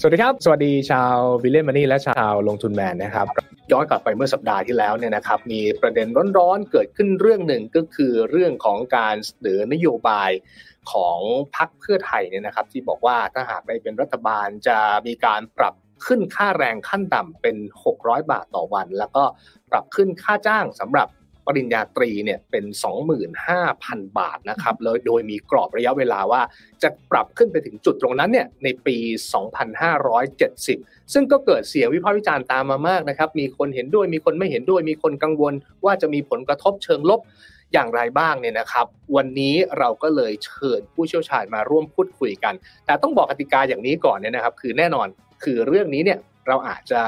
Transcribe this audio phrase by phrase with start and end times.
[0.00, 3.26] สวัสดีครับ สวัสดีชาววิลเลียมานี่และชาวลงทุนแมนนะครับ
[3.72, 10.30] ย้อนกลับไปเมื่อสัปดาห์ที่แล้วเนี่ยนะครับ มีประเด็นร้อนๆเกิดขึ้นเรื่องหนึ่งก็คือเรื่องของการเสนอนโยบาย
[10.92, 11.18] ของ
[11.56, 15.74] พรรคเพื่อไทยเนี่ยนะครับ ที่บอกว่าถ้าหากได้เป็นรัฐบาลจะมีการปรับ
[16.06, 17.56] ขึ้นค่าแรงขั้นต่ำเป็น
[17.94, 19.24] 600 บาทต่อวัน แล้วก็
[19.70, 21.08] ปรับขึ้นค่าจ้างสำหรับ
[21.58, 22.64] ริญญาตรีเนี่ยเป็น
[23.42, 26.42] 25,000 บาทนะครับแล้วโดยมีกรอบระยะเวลาว่า
[26.82, 28.96] จะปรับขึ้นไปถึงจุดตรงนั้นเนี่ยในปี
[30.20, 37.20] 2570 ซึ่งก็เกิดเสียงวิพากษ์วิจารณ์ตามมามากนะครับมีคนเห็นด้วยมีคนไม่เห็นด้วยมีคนกังวล ว่าจะมีผลกระทบเชิงลบ
[37.72, 38.86] อย่างไรบ้างเนี่ยนะครับ
[39.16, 42.54] วันนี้เราก็เลยเชิญผู้เชี่ยวชาญมาร่วมพูดคุยกัน
[42.86, 45.06] แต่ต้องบอกกติกาอย่างนี้ก่อนเนี่ยนะครับ คือแน่นอน
[45.44, 47.02] คือเรื่องนี้เนี่ยเราอาจจะ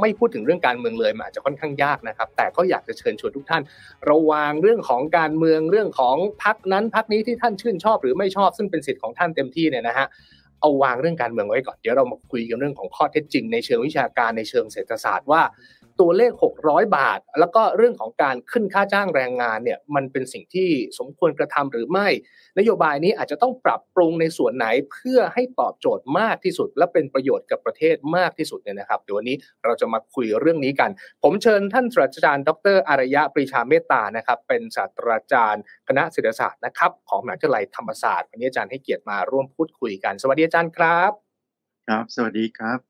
[0.00, 3.62] ไม่พูดถึงเรื่องการเมืองเลยมันอาจจะค่อนข้างยากนะครับ แต่ก็อยากจะเชิญชวนทุกท่าน
[4.10, 10.06] ระวังเรื่องของการเมืองเรื่องของพักนั้นพักนี้ที่ท่านชื่นชอบหรือไม่ชอบซึ่งเป็นสิทธิ์ของท่านเต็มที่เนี่ยนะฮะ
[10.60, 15.42] เอาวางเรื่องการเมืองไว้ก่อนเดี๋ยวเรามาคุยกันเรื่องของข้อเท็จจริงในเชิงวิชาการในเชิงเศรษฐศาสตร์ว่า
[16.00, 16.32] ตัวเลข
[16.64, 20.68] 600 บาท แล้วก็เรื่องของการขึ้นค่าจ้างแรงงานเนี่ยมันเป็นสิ่งที่
[20.98, 22.08] สมควรกระทำหรือไม่
[22.58, 30.90] นโยบายนี้อาจจะต้องปรับปรุงในส่วนไหนเพื่อให้ตอบโจทย์มากที่สุด และเป็นประโยชน์กับประเทศมากที่สุดเนี่ยนะครับเดี๋ยววันนี้เราจะมาคุยเรื่องนี้กัน
[31.22, 41.12] ผมเชิญท่านศาสตราจารย์ ดรอารยะปรีชาเมตตานะครับเป็นศาสตราจารย์ คณะเศรษฐศาสตร์นะครับของมหาวิทยาลัยธรรมศาสตร์วันนี้อาจารย์ให้เกียรติมาร่วมพูดคุยกัน สวัสดีอาจารย์ครับ
[41.88, 42.87] ครับ สวัสดีครับ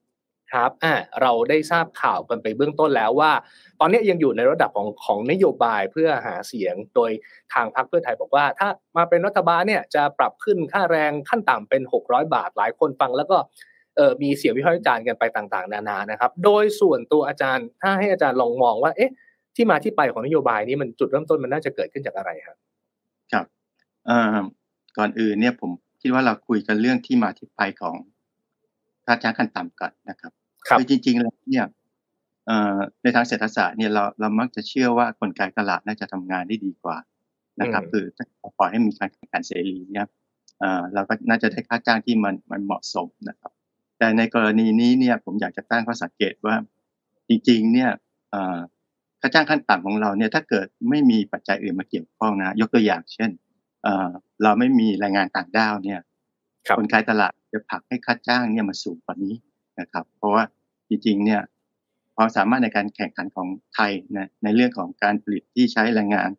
[0.51, 3.31] ครับอ่าเราได้ทราบข่าวกันไปเบื้องต้นแล้วว่า
[3.79, 7.11] ตอนนี้ยังอยู่ในระดับของของนโยบายเพื่อหาเสียงโดย
[7.53, 13.37] ทางพรรคเพื่อไทยบอกว่า ถ้ามาเป็นรัฐบาลเนี่ยจะปรับขึ้นค่าแรงขั้นต่ำเป็น 600 บาทหลายคนฟังแล้วก็
[13.95, 19.11] เออมีเสียงวิพากษ์วิจารณ์กันไปต่างๆ นานานะครับ โดยส่วนตัวอาจารย์ถ้าให้อาจารย์ลองมองว่า เอ๊ะ
[19.55, 22.57] ที่มาที่ไปของนโยบายนี้มันจุดเริ่มต้นมันน่าจะเกิดขึ้นจากอะไรครับ
[23.31, 23.45] ครับ
[24.05, 24.37] เอ่อ
[24.97, 27.95] ก่อนอื่นเนี่ยผมคิดว่าเราคุยกันเรื่องที่มาที่ไปของ
[29.05, 30.31] ค่าจ้างขั้นต่ำก่อนนะครับ
[30.69, 31.65] ครับคือจริงๆแล้วเนี่ย
[32.45, 36.97] เอ่อในทางเศรษฐศาสตร์เนี่ยเราเรามักจะเชื่อว่ากลไกตลาดน่าจะทำงานได้ดีกว่า
[37.61, 40.07] นะครับ คือถ้าเราปล่อยให้มีการแข่งขันเสรีเนี่ย
[40.59, 43.51] เอ่อเราก็น่าจะได้ค่าจ้างที่มันมันเหมาะสมนะครับ
[43.97, 46.55] แต่ในกรณีนี้เนี่ยผมอยากจะตั้งข้อสังเกตว่า
[47.29, 47.89] จริง ๆ เนี่ย
[48.31, 48.59] เอ่อ
[49.21, 53.29] ค่าจ้างขั้นต่ำของเราเนี่ยถ้าเกิดไม่มีปัจจัยอื่นมาเกี่ยวข้องนะยกตัวอย่างเช่น
[53.83, 54.09] เอ่อ
[54.43, 56.01] เราไม่มีแรงงานต่างด้าวเนี่ย
[56.67, 59.35] ครับกลไกตลาดจะผลักให้ค่าจ้างเนี่ยมันสูงกว่านี้
[59.79, 60.43] นะครับ เพราะว่า
[60.89, 61.41] จริงๆเนี่ย
[62.17, 66.29] ความสามารถในการแข่งขันของไทยนะในเรื่องของการผลิตที่ใช้แรงงาน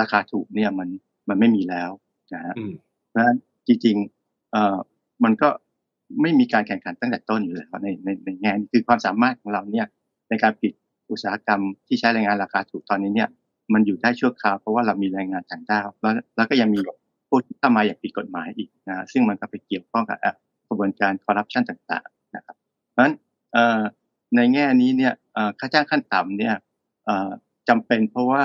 [0.00, 0.88] ราคาถูกเนี่ยมัน
[1.28, 1.90] มันไม่มีแล้ว
[2.34, 2.72] นะฮะอืม
[3.10, 3.36] เพราะฉะนั้น
[3.66, 4.76] จริงๆเอ่อ
[5.24, 5.48] มันก็
[6.22, 9.86] ไม่มีการแข่งขันตั้งแต่ต้นอยู่แล้วในในในแง่นี้คือความสามารถของเราเนี่ย
[10.28, 10.72] ในการผลิต
[11.10, 13.28] อุตสาหกรรมที่ใช้แรงงานราคาถูกตอนนี้เนี่ย
[13.72, 16.80] มันอยู่ได้ชั่วคราวเพราะว่าเรามีแรงงานต่างด้าวแล้วแล้วก็ยังมี
[17.28, 20.34] พวกที่เข้ามาอย่างผิดกฎหมายอีกนะซึ่งมันก็ไปเกี่ยวข้องกับเอ่อ
[20.68, 22.56] กระบวนการคอร์รัปชันต่าง ๆ นะครับ
[22.90, 23.27] เพราะฉะนั้นเอ่อ
[24.36, 26.54] ในแง่นี้เนี่ยเอ่อค่าจ้างขั้นต่ำเนี่ย
[27.04, 27.30] เอ่อ
[27.68, 28.42] จำเป็นเพราะว่า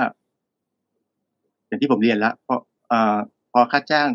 [1.68, 2.60] อย่างที่ผมเรียนแล้วเพราะ
[2.90, 3.18] เอ่อ
[3.54, 4.08] พอค่าจ้าง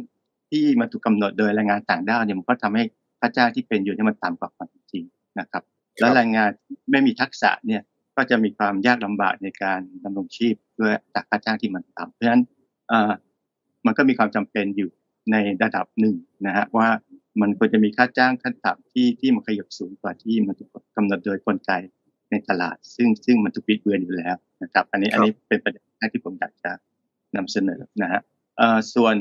[0.50, 2.84] ที่มันถูกกำหนดโดยแรงงานต่างด้าวเนี่ยมันก็ทำให้
[3.20, 5.04] ค่าจ้างที่เป็นอยู่เนี่ยมันต่ำกว่าความเป็นจริง
[5.40, 5.62] นะครับ
[6.00, 6.50] แล้วแรงงาน
[6.90, 7.82] ไม่มีทักษะเนี่ย
[8.16, 12.42] ก็จะมีความยากลำบากในการดำรงชีพด้วยจากค่าจ้างที่มันต่ำเพราะฉะนั้น
[12.88, 13.10] เอ่อ
[13.86, 14.90] มันก็มีความจำเป็นอยู่
[15.32, 16.14] ในระดับหนึ่ง
[16.46, 16.88] นะฮะว่า
[17.40, 21.72] มันควรจะมีค่าจ้างขั้นต่ำที่ที่มันขยับสูงกว่าที่มันถูกกำหนดโดยกลไก
[22.30, 26.70] ในตลาด ซึ่งซึ่งมันถูกปิดเบือนอยู่แล้วนะครับ อันนี้ครับอันนี้เป็นประเด็นแรกที่ผมอยากจะ
[27.36, 28.20] นำเสนอนะฮะ
[28.56, 29.14] เอ่อส่วน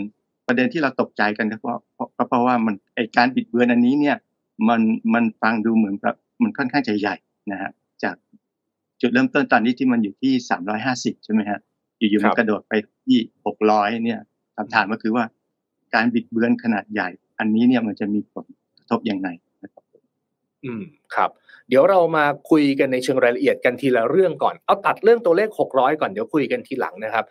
[0.48, 4.18] ประเด็นที่เราตกใจกันก็เพราะเพราะก็เพราะว่ามันไอการบิดเบือนอันนี้เนี่ย
[4.70, 4.82] มัน
[5.14, 7.16] มันฟังดูเหมือนกับมันค่อนข้างจะใหญ่
[7.52, 7.72] นะฮะ
[8.04, 8.16] จาก
[9.02, 11.60] จุดเริ่มต้นตอนนี้ที่มันอยู่ที่สามร้อยห้าสิบใช่ไหมฮะ
[11.98, 12.74] อยู่ๆมันครับกระโดดไป
[13.06, 14.20] ที่หกร้อยเนี่ย
[14.58, 15.26] คำถามก็คือว่า
[15.96, 17.10] การบิดเบือนขนาดใหญ่
[17.40, 18.46] อันนี้เนี่ยมันจะมีผล
[18.78, 19.28] กระทบยังไง
[19.64, 19.84] นะครับ
[20.66, 20.82] อืม
[21.16, 21.30] ครับ
[21.70, 27.26] เดี๋ยวเรามาคุยกันในเชิงรายละเอียดกันทีละเรื่องก่อน เอาตัดเรื่องตัวเลข 600 ก่อนเดี๋ยวคุยกันทีหลังนะครับ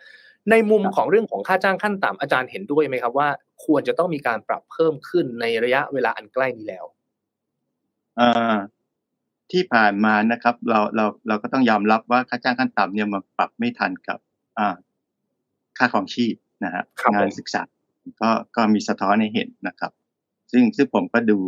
[0.51, 3.29] ในมุมครับของเรื่องของค่าจ้างขั้นต่ำอาจารย์เห็นด้วยไหมครับว่า
[3.65, 6.85] ควรจะต้องมีการปรับเพิ่มขึ้นในระยะเวลาอันใกล้นี้แล้ว
[8.17, 8.55] เอ่อ
[9.51, 14.19] ที่ผ่านมานะครับ เราเราเราก็ต้องยอมรับว่าค่าจ้างขั้นต่ำเนี่ยมันปรับไม่ทันกับ
[14.59, 14.75] อ่า
[15.77, 17.61] ค่าของชีพนะฮะครับงานผมศึกษา
[18.21, 19.91] ก็ก็มีสะท้อนให้เห็นนะครับ
[20.51, 21.39] ซึ่งซึ่งผมก็ดู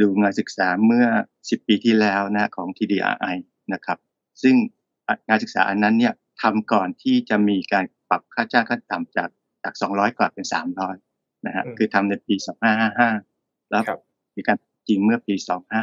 [0.00, 1.06] ดูงานศึกษาเมื่อ
[1.40, 3.36] 10 ปีที่แล้วนะของ TDRI
[3.72, 3.98] นะครับ
[4.42, 4.54] ซึ่ง
[5.28, 9.28] งานศึกษาอันนั้นเนี่ยทำก่อนที่จะมีการปรับค่าจ้างขั้นต่ำจาก
[9.62, 10.44] จาก 200 กว่าเป็น
[10.94, 12.34] 300 นะฮะอืมคือทำในปี
[13.02, 13.98] 2555 แล้วครับ
[14.36, 14.56] มีการ
[14.88, 15.34] จริงเมื่อปี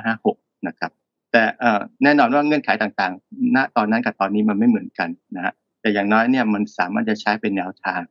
[0.10, 0.92] 2556 นะครับ
[1.32, 8.02] แต่เอ่อแน่นอนว่าเงื่อนไขต่างๆ ณ ตอนนั้นกับตอนนี้มันไม่เหมือนกันนะฮะแต่อย่างน้อยเนี่ยมันสามารถจะใช้เป็นแนวทาง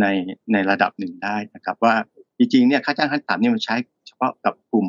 [0.00, 0.06] ใน
[0.52, 1.94] ในระดับหนึ่งได้นะครับว่า
[2.38, 3.74] จริงๆเนี่ยค่าจ้างขั้นต่ำเนี่ยมันใช้
[4.06, 4.86] เฉพาะกับกลุ่ม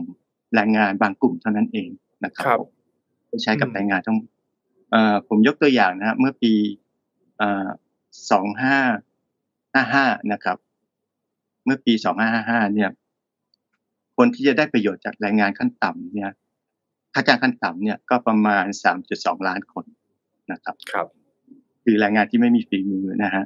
[0.56, 1.90] แรงงานบางกลุ่มเท่านั้นเอง
[2.26, 2.60] นะครับครับ
[3.30, 4.18] ไม่ใช้กับแรงงานทั้ง
[4.92, 6.54] เอ่อผมยกตัวอย่างนะฮะเมื่อปี
[7.38, 7.68] เอ่อ
[8.32, 8.78] สองห้า
[9.74, 10.58] ห้าห้านะครับ
[11.66, 12.90] เมื่อปีสองห้าห้าห้าเนี่ย
[14.18, 16.32] คนที่จะได้ประโยชน์จากแรงงานขั้นต่ำเนี่ย
[17.14, 19.86] ค่าจ้างขั้นต่ำเนี่ยก็ประมาณสามจุดสองล้านคน
[20.52, 21.08] นะครับ ครับ
[21.84, 23.44] คือแรงงานที่ไม่มีฝีมือนะฮะ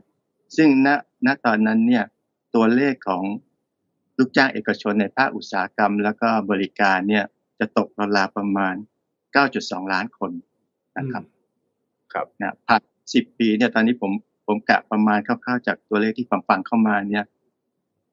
[0.56, 0.88] ซึ่งณ
[1.26, 2.04] ณตอนนั้นเนี่ย
[2.56, 3.24] ตัวเลขของ
[4.18, 7.24] ลูกจ้างเอกชนในภาคอุตสาหกรรม แล้วก็บริการเนี่ย
[7.60, 8.76] จะตกราวๆประมาณ
[9.34, 10.32] 9.2 ล้านคน
[10.98, 11.24] นะครับ
[12.14, 12.82] ครับนะผ่าน
[13.14, 14.12] 10 ปีเนี่ยตอนนี้ผม
[14.48, 17.26] ผมกะประมาณคร่าวๆจากตัวเลขที่ฟังๆเข้ามาเนี่ย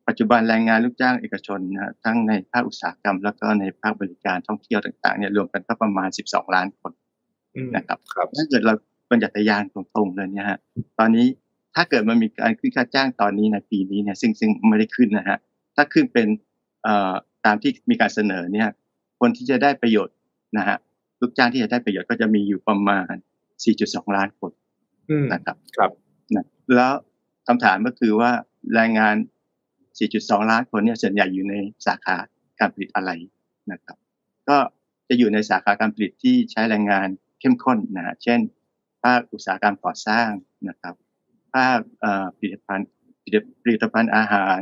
[0.09, 6.93] ปัจจุบันแรงงานลูกจ้างเอกชนนะทั้งในภาคอุตสาหกรรม แล้วก็ในภาคบริการท่องเที่ยวต่างๆเนี่ยรวมกันก็ประมาณ 12 ล้านคน
[7.55, 8.75] อืมนะครับครับถ้าเกิดเรา
[9.11, 10.59] บรรยัตยานตรงๆเลยเนี่ยฮะ
[10.99, 11.27] ตอนนี้
[11.75, 15.39] ถ้าเกิดมันมีการขึ้นค่าจ้างตอนนี้ในปีนี้เนี่ยซึ่งซึ่งไม่ได้ขึ้นนะฮะ
[15.81, 16.29] ถ้าขึ้นเป็น
[16.83, 17.15] เอ่อ
[17.47, 18.69] ตามที่มีการเสนอเนี่ย
[19.21, 20.17] คนที่จะได้ประโยชน์
[20.59, 20.77] นะฮะ
[21.21, 23.13] ลูกจ้างที่จะได้ประโยชน์ก็จะมีอยู่ประมาณ
[23.65, 24.53] 4.2 ล้านคน
[25.11, 25.91] อืมนะครับครับ
[26.35, 26.47] นะ
[26.77, 26.93] แล้ว
[27.47, 28.31] คำถามก็คือว่า
[28.75, 29.17] แรงงาน
[29.83, 31.55] 4.2 ล้านคนเนี่ยส่วนใหญ่อยู่ใน
[31.87, 32.17] สาขา
[32.59, 33.11] การผลิตอะไร
[33.73, 33.97] นะครับ
[34.49, 34.59] ก็
[35.09, 37.09] จะอยู่ในสาขาการผลิตที่ใช้แรงงาน
[37.41, 38.41] เข้มข้นนะฮะเช่น
[39.03, 40.29] ภาคอุตสาหกรรมก่อสร้าง
[40.69, 40.95] นะครับ
[41.55, 42.89] ภาคเอ่อผลิตภัณฑ์
[43.23, 44.61] ผลิตผลิตภัณฑ์อาหาร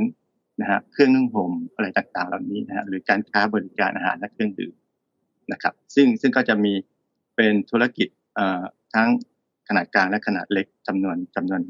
[0.60, 4.74] นะฮะเครื่องนึ่งห่มอะไรต่างๆ เหล่านี้นะฮะหรือการค้าบริการอาหารและเครื่องดื่ม
[5.52, 6.72] นะครับ ซึ่งซึ่งก็จะมี
[7.36, 8.62] เป็นธุรกิจเอ่อ
[8.94, 9.08] ทั้ง
[9.68, 11.62] ขนาดกลางและขนาดเล็กจำนวนจำนวน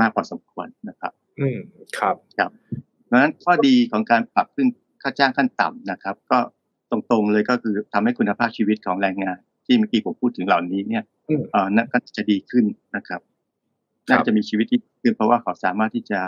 [0.00, 1.58] มากพอสมควรนะครับ อืม
[2.36, 2.50] ครับ
[3.06, 4.68] เพราะฉะนั้นข้อดีของการปรับขึ้น
[5.02, 6.38] ค่าจ้างขั้นต่ำนะครับ ก็
[6.90, 12.64] ตรงๆเลยก็คือทำให้คุณภาพชีวิตของแรงงาน ที่เมื่อกี้ผมพูดถึงเหล่านี้เนี่ยอืมเอ่อน่าก็จะดีขึ้น
[12.96, 16.20] นะครับครับน่าจะมีชีวิตที่ดีขึ้นเพราะว่าเขาสามารถที่จะ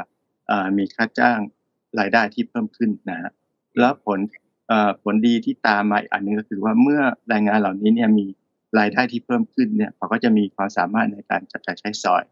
[0.49, 1.39] เอ่อมีค่าจ้าง
[2.01, 3.31] รายได้ที่เพิ่มขึ้นนะฮะ
[3.79, 4.19] แล้วผล
[4.69, 8.27] เอ่อผลดีที่ตามมาอีกอันหนึงก็คือว่าเมื่อแรงงานเหล่านี้เนี่ยมี
[8.79, 12.25] รายได้ที่เพิ่มขึ้นเนี่ยเขาก็จะมีความสามารถในการจับจ่ายใช้สอย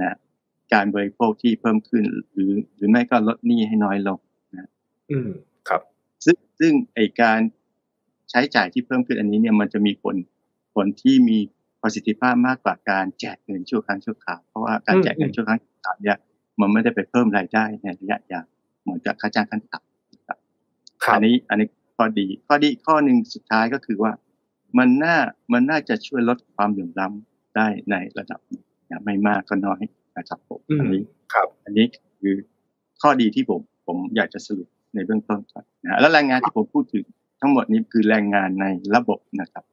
[0.00, 0.16] นะ
[0.72, 2.02] การบริโภคที่เพิ่มขึ้น
[2.32, 4.18] หรือหรือไม่ก็ลดหนี้ให้น้อยลง
[5.10, 5.30] อืม
[5.68, 5.82] ครับ
[6.24, 7.40] ซึ่งซึ่งไอการ
[8.30, 10.16] ใช้จ่ายที่เพิ่มขึ้นอันนี้เนี่ยมันจะมีผล
[10.74, 11.38] ผลที่มี
[11.82, 16.16] ประสิทธิภาพมากกว่าการแจกเงินชั่วครั้งชั่วคราวเพราะว่าการอืมแจกเงินชั่วครั้งชั่วคราวเนี่ย
[16.60, 18.46] มันไม่ได้ไปเพิ่มรายได้ในระยะยาว
[18.88, 20.38] เหมือนกับค่าจ้างขั้นต่ำนะครับ
[21.04, 24.12] ครับอันนี้อันนี้ข้อดี ข้อดีข้อหนึ่งสุดท้ายก็คือว่า
[24.78, 25.16] มันน่า
[25.52, 29.80] มันน่าจะช่วยลดความเหลื่อมล้ำได้ในระดับหนึ่งนะไม่มากก็น้อย
[30.18, 31.02] นะครับผมอืมอันนี้
[31.34, 31.86] ครับ อันนี้
[32.20, 32.34] คือ
[33.02, 37.04] ข้อดีที่ผมผมอยากจะสรุปในเบื้องต้นก่อนนะแล้วแรงงานที่ผมพูดถึง
[37.40, 39.64] ทั้งหมดนี้คือแรงงานในระบบนะครับ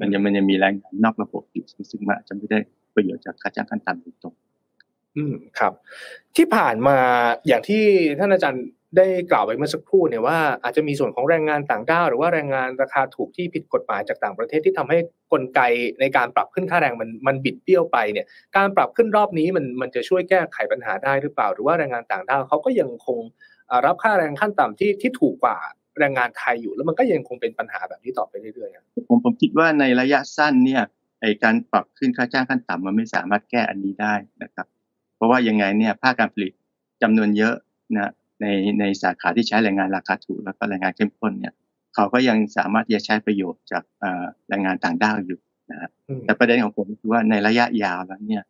[0.00, 2.58] มันยังมันยังมีแรงงานนอกระบบอยู่ซึ่งซึ่งมันอาจจะไม่ได้
[2.94, 4.34] ประโยชน์จากค่าจ้างขั้นต่ำโดยตรง
[5.16, 5.72] อืมครับ
[6.36, 6.98] ที่ผ่านมา
[7.46, 7.82] อย่างที่
[8.18, 8.64] ท่านอาจารย์
[8.96, 14.98] ได้กล่าวไปเมื่อสักครู่เนี่ยว่าอาจจะมีส่วนของแรงงานต่างด้าวหรือว่าแรงงานราคาถูกที่ผิดกฎหมายจากต่างประเทศที่ทำให้
[15.32, 15.60] กลไก
[16.00, 18.26] ในการปรับขึ้นค่าแรงมันมันบิดเบี้ยวไปเนี่ย
[18.56, 23.18] การปรับขึ้นรอบนี้มันมันจะช่วยแก้ไขปัญหาได้หรือเปล่า หรือว่าแรงงานต่างด้าวเขาก็ยังคง
[23.86, 25.56] รับค่าแรงขั้นต่ำที่ที่ถูกกว่า
[25.98, 30.82] แรงงานไทยอยู่ แล้วมันก็ยังคงเป็นปัญหาแบบนี้ต่อไปเรื่อยๆผมผมคิดว่าในระยะสั้นเนี่ย
[31.20, 34.66] ไอการปรับขึ้นค่าจ้างขั้นต่ำมันไม่สามารถแก้อันนี้ได้นะครับ
[35.16, 36.52] เพราะว่ายังไงเนี่ยภาคการผลิต
[37.02, 37.54] จำนวนเยอะ
[37.96, 38.46] นะใน
[38.80, 41.54] ในสาขาที่ใช้แรงงานราคาถูกแล้วก็แรงงานเข้มข้นเนี่ย
[41.94, 45.38] เขาก็ยังสามารถที่จะใช้ประโยชน์จากเอ่อแรงงานต่างด้าวอยู่
[45.70, 48.42] นะฮะอืมแต่ประเด็นของผมคือว่าในระยะยาวแล้วเนี่ย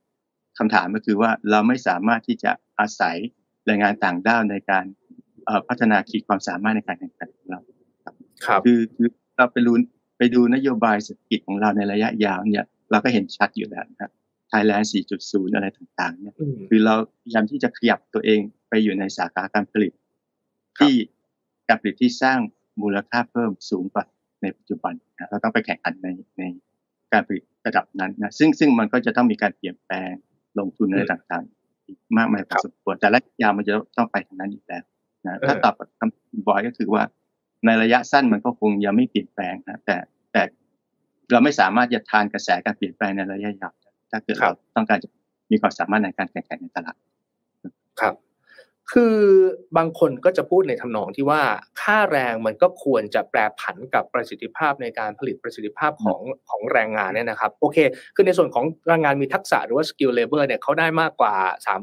[0.59, 3.16] คำถามก็คือว่าเราไม่สามารถที่จะอาศัย
[3.66, 4.85] แรงงานต่างด้าวในการ
[5.47, 7.61] เอ่อพัฒนาขีดความสามารถในการแข่งขันของเรา
[8.04, 8.14] ครับ
[8.64, 9.73] คือคือเราไปดู
[10.18, 14.11] ไปดูนโยบายเศรษฐกิจของเราในระยะยาวเนี่ย เราก็เห็นชัดอยู่แล้วนะครับ
[14.54, 14.87] Thailand
[15.20, 19.92] 4.0 อะไรต่างๆ เนี่ยอืมคือเราพยายามที่จะขยับตัวเองไปอยู่ในสาขาการผลิต
[20.78, 20.94] ที่
[21.68, 22.38] การผลิตที่สร้าง
[22.82, 24.04] มูลค่าเพิ่มสูงกว่า
[24.42, 26.08] ในปัจจุบันนะเราต้องไปแข่งขันใน
[26.38, 26.42] ใน
[27.12, 30.11] การผลิตระดับนั้นนะซึ่งซึ่งมันก็จะต้องมีการเปลี่ยนแปลง
[30.58, 34.82] ลงทุนอะไรต่างๆอีกมากมายพอสมควรแต่ระยะยาวมันจะต้องไปทางนั้นอยู่แล้ว
[35.26, 37.02] นะถ้าตอบคำบอยก็คือว่า
[37.66, 39.96] ในระยะสั้นมันก็คงยังไม่เปลี่ยนแปลงนะแต่
[40.32, 40.42] แต่
[41.32, 43.84] เราไม่สามารถจะทานกระแสการเปลี่ยนแปลงในระยะยาวได้
[44.14, 45.09] ถ้าเกิดครัเราบต้องการจะ
[45.52, 46.97] มีความสามารถในการแข่งขันในตลาด
[48.02, 48.14] ครับ
[48.92, 49.18] คือ
[49.76, 51.42] บางคนก็จะพูดในทำนองที่ว่า
[51.83, 57.78] ค่าแรงมันก็ควรจะแปรผันกับประสิทธิภาพในการผลิตประสิทธิภาพของของแรงงานเนี่ยนะครับโอเค
[58.14, 61.35] คือในส่วนของแรงงานมีทักษะหรือว่า skill labor เนี่ยเขาได้มากกว่า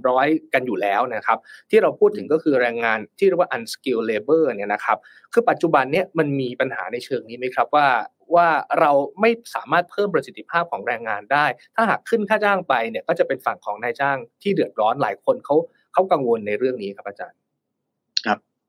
[0.01, 4.97] 300 กันอยู่แล้วนะครับ ที่เราพูดถึงก็คือแรงงานที่เรียกว่า unskilled labor เนี่ยนะครับ
[5.33, 7.87] คือปัจจุบันเนี่ยมันมีปัญหาในเชิงนี้ไหมครับว่า
[8.35, 11.45] ว่าเราไม่สามารถเพิ่มประสิทธิภาพของแรงงานได้
[11.75, 15.55] ถ้าหากขึ้นค่าจ้างไปเนี่ยก็จะเป็นฝั่งของนายจ้างที่เดือดร้อนหลายคนเขา
[15.93, 17.39] เขากังวลในเรื่องนี้ครับอาจารย์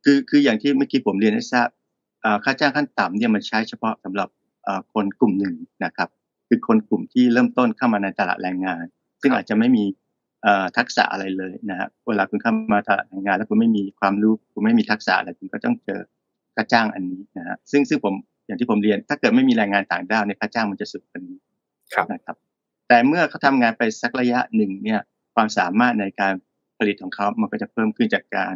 [0.05, 1.69] คือคืออย่างที่เมื่อกี้ผมเรียนให้ทราบ
[2.45, 4.29] ค่าจ้างขั้นต่ำเนี่ยมันใช้เฉพาะสำหรับ
[4.93, 5.55] คนกลุ่มหนึ่ง
[5.85, 6.09] นะครับ
[6.49, 8.85] คือคนกลุ่มที่เริ่มต้นเข้ามาในตลาดแรงงาน
[9.23, 9.85] ซึ่งอาจจะไม่มี
[10.77, 16.01] ทักษะอะไรเลยนะฮะเวลาคุณเข้ามาตลาดแรงงาน แล้วคุณไม่มีความรู้คุณไม่มีทักษะอะไรคุณก็ต้องเจอ
[16.55, 18.15] ค่าจ้างอันนี้นะฮะซึ่งซึ่งผม
[18.53, 21.39] อย่างที่ผมเรียน ถ้าเกิดไม่มีแรงงานต่างด้าวในค่าจ้างมันจะสูงกว่านี้
[22.13, 22.37] นะครับ
[22.89, 25.01] แต่เมื่อเขาทำงานไปสักระยะหนึ่งเนี่ย
[25.35, 26.35] ความสามารถในการ
[26.79, 28.55] ผลิตของเขามันก็จะเพิ่มขึ้นจากการ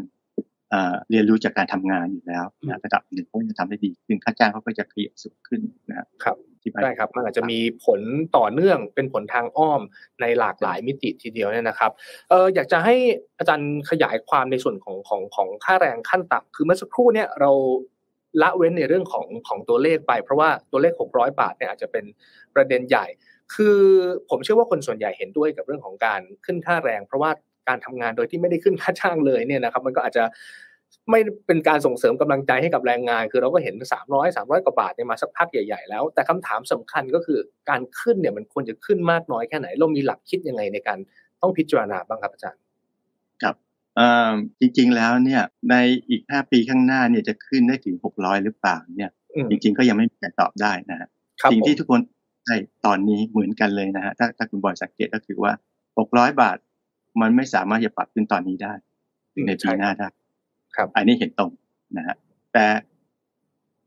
[1.10, 6.36] เรียนรู้จากการทำงานอยู่แล้วนะระดับหนึ่งเขาจะทำได้ดีขึ้นค่าจ้างเขาก็จะขยับสูงขึ้นนะครับ
[6.82, 8.00] ใช่ครับมันอาจจะมีผล
[8.36, 9.80] ต่อเนื่องเป็นผลทางอ้อม
[10.20, 11.90] ในหลากหลายมิติทีเดียวเนี่ยนะครับ
[12.30, 12.94] เอออยากจะให้
[13.38, 17.50] อาจารย์ขยายความในส่วนของของของค่าแรงขั้นต่ำคือเมื่อสักครู่เนี่ยเรา
[18.43, 22.05] ละเว้นในเรื่องของของตัวเลขไป เพราะว่าตัวเลข 600 บาทเนี่ยอาจจะเป็น
[22.55, 23.07] ประเด็นใหญ่
[23.55, 23.78] คือ
[24.28, 27.31] ผมเชื่อว่าคนส่วนใหญ่เห็นด้วยกับเรื่องของการขึ้นค่าแรง เพราะว่า
[27.69, 30.25] การทำงานโดยที่ไม่ได้ขึ้นค่าจ้างเลยเนี่ยนะครับ มันก็อาจจะ
[31.11, 33.75] ไม่เป็นการส่งเสริมกำลังใจให้กับแรงงาน คือเราก็เห็น
[34.07, 37.38] 300 300 กว่าบาทเนี่ยมาสักพักใหญ่ ๆ แล้ว แต่คำถามสำคัญก็คือ
[37.71, 40.99] การขึ้นเนี่ยมันควรจะขึ้นมากน้อยแค่ไหน เรามีหลักคิดยังไงในการ
[41.43, 42.61] ต้องพิจารณาบ้างครับอาจารย์
[44.60, 45.74] จริงๆแล้วเนี่ยใน
[46.08, 49.10] อีก 5 ปีข้างหน้าเนี่ยจะขึ้นได้ถึง 600 หรือเปล่าเนี่ย
[49.48, 51.08] จริงๆก็ยังไม่มีการตอบได้นะฮะ
[51.52, 52.00] สิ่งที่ทุกคน
[52.46, 55.52] ใช่ตอนนี้เหมือนกันเลยนะฮะถ้าถ้าคุณบอยสังเกตก็คือว่า
[55.96, 56.56] 600 บาท
[57.20, 58.72] มันไม่สามารถจะปรับขึ้นตอนนี้ได้
[59.46, 60.08] ในปีหน้าได้
[60.76, 61.50] ครับอันนี้เห็นตรง
[61.96, 62.16] นะฮะ
[62.52, 62.66] แต่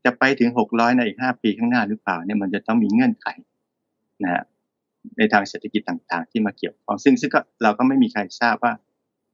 [0.04, 3.26] จะไปถึงหกร้อยในอีกห้าปีข้างหน้าหรือเปล่าเนี่ยมันจะต้องมีเงื่อนไข
[4.22, 4.42] นะฮะ
[5.18, 8.72] ในทางเศรษฐกิจต่างๆ ที่มาเกี่ยวข้องซึ่งซึ่งก็เราก็ไม่มีใครทราบว่า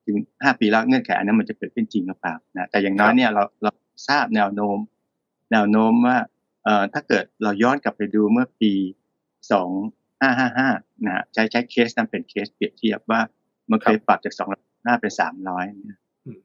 [0.07, 3.71] ถึงห้าปีแล้วเงื่อนไขอันนั้นมันจะเกิดขึ้นจริงหรือเปล่านะแต่อย่างน้อยเนี่ยเราเรา
[4.09, 4.79] ทราบแนวโน้ม
[5.53, 6.19] แนวโน้มว่า
[6.65, 8.73] เอ่อถ้าเกิดเราย้อนกลับไปดูเมื่อปี
[9.53, 9.71] สอง
[10.21, 10.69] ห้าห้าห้า
[11.07, 13.21] นะใช้ใช้เคสนั้นเป็นเคสเปรียบเทียบว่า
[13.71, 14.49] มันเคยปรับจากสอง
[14.87, 15.65] ห้าเป็นสามร้อย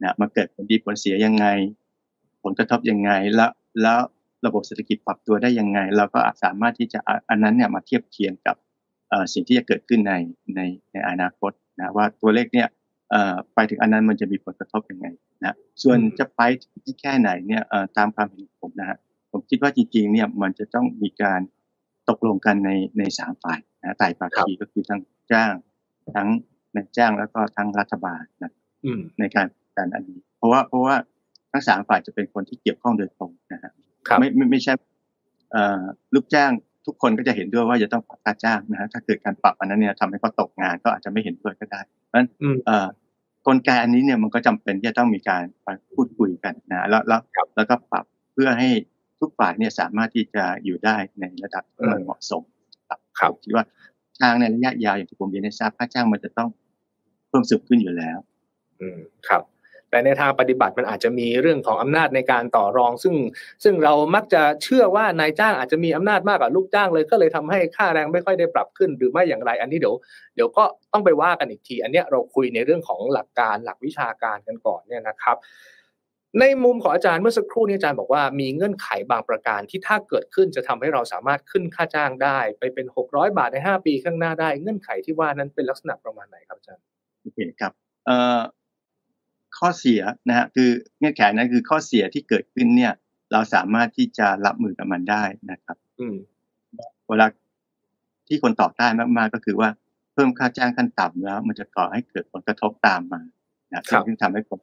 [0.03, 1.45] นะมันเกิดผลดีผลเสียยังไง
[2.43, 3.51] ผลกระทบยังไงแล้ว
[3.81, 3.99] แล้ว
[4.45, 6.99] ระบบเศรษฐกิจปรับตัวได้ยังไง เราก็สามารถที่จะ
[7.29, 8.55] อันนั้นเนี่ยมาเทียบเคียงกับ
[9.33, 10.13] สิ่งที่จะเกิดขึ้นใน
[10.55, 10.59] ใน
[10.91, 12.67] ในอนาคตนะว่าตัวเลขเนี่ย
[13.55, 15.07] ไปถึงอันนั้นมันจะมีผลกระทบยังไง
[15.41, 16.41] นะส่วนจะไป
[16.85, 17.63] ที่แค่ไหนเนี่ย
[17.97, 18.97] ตามความเห็นผมนะฮะ
[19.31, 21.41] ผมคิดว่าจริงๆเนี่ยมันจะต้องมีการ
[22.09, 25.01] ตกลงกันในในสามฝ่ายนะไต่ภาคีก็คือทั้ง
[25.31, 25.53] จ้าง
[26.15, 26.29] ทั้ง
[26.75, 28.53] นายจ้างแล้วก็ทั้งรัฐบาลนะ
[29.19, 30.95] ในการกันอันนี้ เพราะว่าเพราะว่า
[31.51, 33.71] ทั้งสามฝ่ายจะเป็นคนที่เกี่ยวข้องโดยตรงนะฮะ
[34.19, 34.73] ไม่ไม่ไม่ใช่
[36.15, 36.51] ลูกจ้าง
[36.85, 42.27] ทุกคนก็จะเห็นด้วยว่าจะต้องปรับค่าจ้างนะฮะถ้าเกิดการปรับอันนั้นเนี่ยทำให้เขาตกงานก็อาจจะไม่เห็นด้วยก็ได้เพราะฉะนั้น
[43.47, 45.43] กลไกอันนี้เนี่ยมันก็จำเป็นที่จะต้องมีการ
[45.93, 47.21] พูดคุยกันนะแล้วแล้ว
[47.55, 48.69] แล้วก็ปรับเพื่อให้
[49.19, 52.43] ทุกฝ่ายเนี่ยสามารถที่จะอยู่ได้ในระดับที่มันเหมาะสม
[53.19, 53.65] ครับคิดว่า
[54.21, 56.49] ทางในระยะยาวอย่างที่ผมเรียนให้ทราบค่าจ้างมันจะต้อง
[57.27, 58.17] เพิ่มสูงขึ้นอยู่แล้ว
[58.79, 59.41] อืมครับ
[59.91, 63.15] แต่ในทางปฏิบัติมันอาจจะมีเรื่องของอำนาจในการต่อรอง ซึ่ง
[63.63, 69.95] ซึ่งเรามักจะเชื่อว่านายจ้างอาจจะมีอำนาจมากกว่าลูกจ้างเลย ก็เลยทำให้ค่าแรงไม่ค่อยได้ปรับขึ้น หรือไม่อย่างไร อันนี้เดี๋ยว
[70.35, 75.37] เดี๋ยวก็ต้องไปว่ากันอีกที อันนี้เราคุยในเรื่องของหลักการหลักวิชาการกันก่อนเนี่ยนะครับ
[76.39, 86.83] ในมุมของอาจารย์เมื่อสักครู่นี้อาจารย์บอกว่ามีเงื่อนไขบางประการที่ถ้าเกิดขึ้นจะทำให้เราสามารถขึ้นค่าจ้างได้ ไปเป็น 600 บาทใน 5 ปีข้างหน้าได้ เงื่อนไขที่ว่านั้นเป็นลักษณะประมาณไหนครับอาจารย์
[87.21, 87.71] โอเคครับ
[88.05, 88.39] เอ่อ
[89.57, 92.93] ข้อเสียนะฮะคือเงื่อนไขนั้นคือข้อเสียที่เกิดขึ้นเนี่ย
[93.31, 96.15] เราสามารถที่จะรับมือกับมันได้นะครับอืม
[97.09, 97.27] เวลา
[98.27, 99.69] ที่คนตอบได้มาก ๆ ก็คือว่า
[100.13, 103.21] เพิ่มค่าจ้างขั้นต่ำแล้ว มันจะก่อให้เกิดผลกระทบตามมา
[103.71, 104.59] นะซึ่งทำให้ผม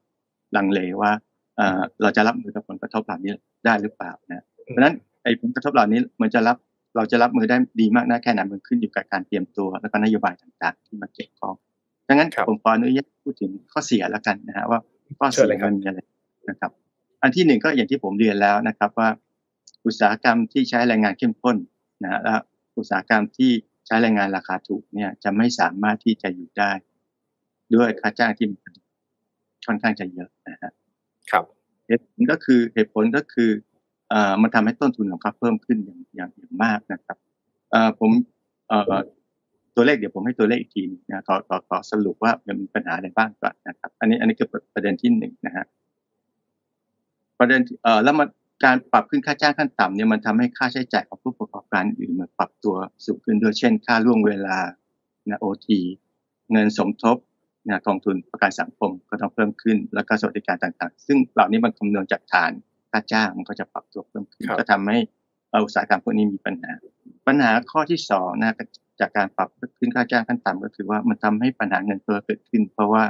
[0.56, 1.12] ลังเลว่า
[1.56, 3.32] เออเราจะรับมือกับผลกระทบเหล่านี้
[3.64, 6.56] ได้หรือเปล่านะเพราะฉะนั้นไอ้ผลกระทบเหล่านี้มันจะรับ
[6.96, 11.37] เราจะรับมือได้ดีมากน้แค่ไหนมันขึ้นอยู่กับการเตรียมตัว แล้วก็นโยบายต่างๆ ที่มาเกี่ยวข้อง
[12.08, 14.80] ดังนั้นผมขออนุญาตพูดถึงข้อเสียแล้วกันนะฮะว่า
[15.18, 16.00] ข้อเสียมันมีอะไร
[16.50, 16.70] นะครับ
[17.22, 19.08] อันที่หนึ่งก็อย่างที่ผมเรียนแล้วนะครับว่า
[19.86, 21.56] อุตสาหกรรมที่ใช้แรงงานเข้มข้น
[22.02, 22.32] นะฮะและ
[22.78, 23.50] อุตสาหกรรมที่
[23.86, 26.72] ใช้แรงงานราคาถูกเนี่ยจะไม่สามารถที่จะอยู่ได้
[27.74, 28.46] ด้วยค่าจ้างที่
[29.66, 30.72] ค่อนข้างจะเยอะนะฮะ
[31.30, 31.44] ครับ
[31.86, 33.50] เหตุผลก็คือเหตุผลก็คือ
[34.10, 37.16] เอ่อมันทำให้ต้นทุนของเขาเพิ่มขึ้นอย่างอย่างอย่างมากนะครับ
[37.70, 38.10] เอ่อผม
[38.68, 38.92] เอ่อ
[39.78, 45.64] ตัวเลขเดี๋ยวผมให้ตัวเลขอีกทีนะขอขอขอสรุปว่ามันมีปัญหาอะไรบ้างก่อนนะครับ อันนี้อันนี้คือประเด็นที่หนึ่งนะฮะ
[47.38, 48.28] ประเด็นเอ่อแล้วมัน
[48.64, 54.58] การปรับขึ้นค่าจ้างขั้นต่ำเนี่ยมันทำให้ค่าใช้จ่ายของผู้ประกอบการอื่นมันปรับตัวสูงขึ้นด้วยเช่น ค่าล่วงเวลา
[55.30, 55.80] นะโอที
[56.52, 57.16] เงินสมทบ
[57.68, 62.52] นะกองทุนประกันสังคมก็ต้องเพิ่มขึ้น แล้วก็สวัสดิการต่างๆ ซึ่งเหล่านี้มันคำนวณจากฐาน
[62.90, 64.98] ค่าจ้างมันก็จะปรับตัวเพิ่มขึ้น ก็ทำให้
[65.64, 66.72] อุตสาหกรรมพวกนี้มีปัญหา
[67.26, 68.56] ปัญหาข้อที่สองนะ
[69.00, 73.04] จากการปรับขึ้นค่าจ้างขั้นต่ำก็คือว่ามันทำให้ปัญหาเงินเฟ้อเกิดขึ้น เพราะว่า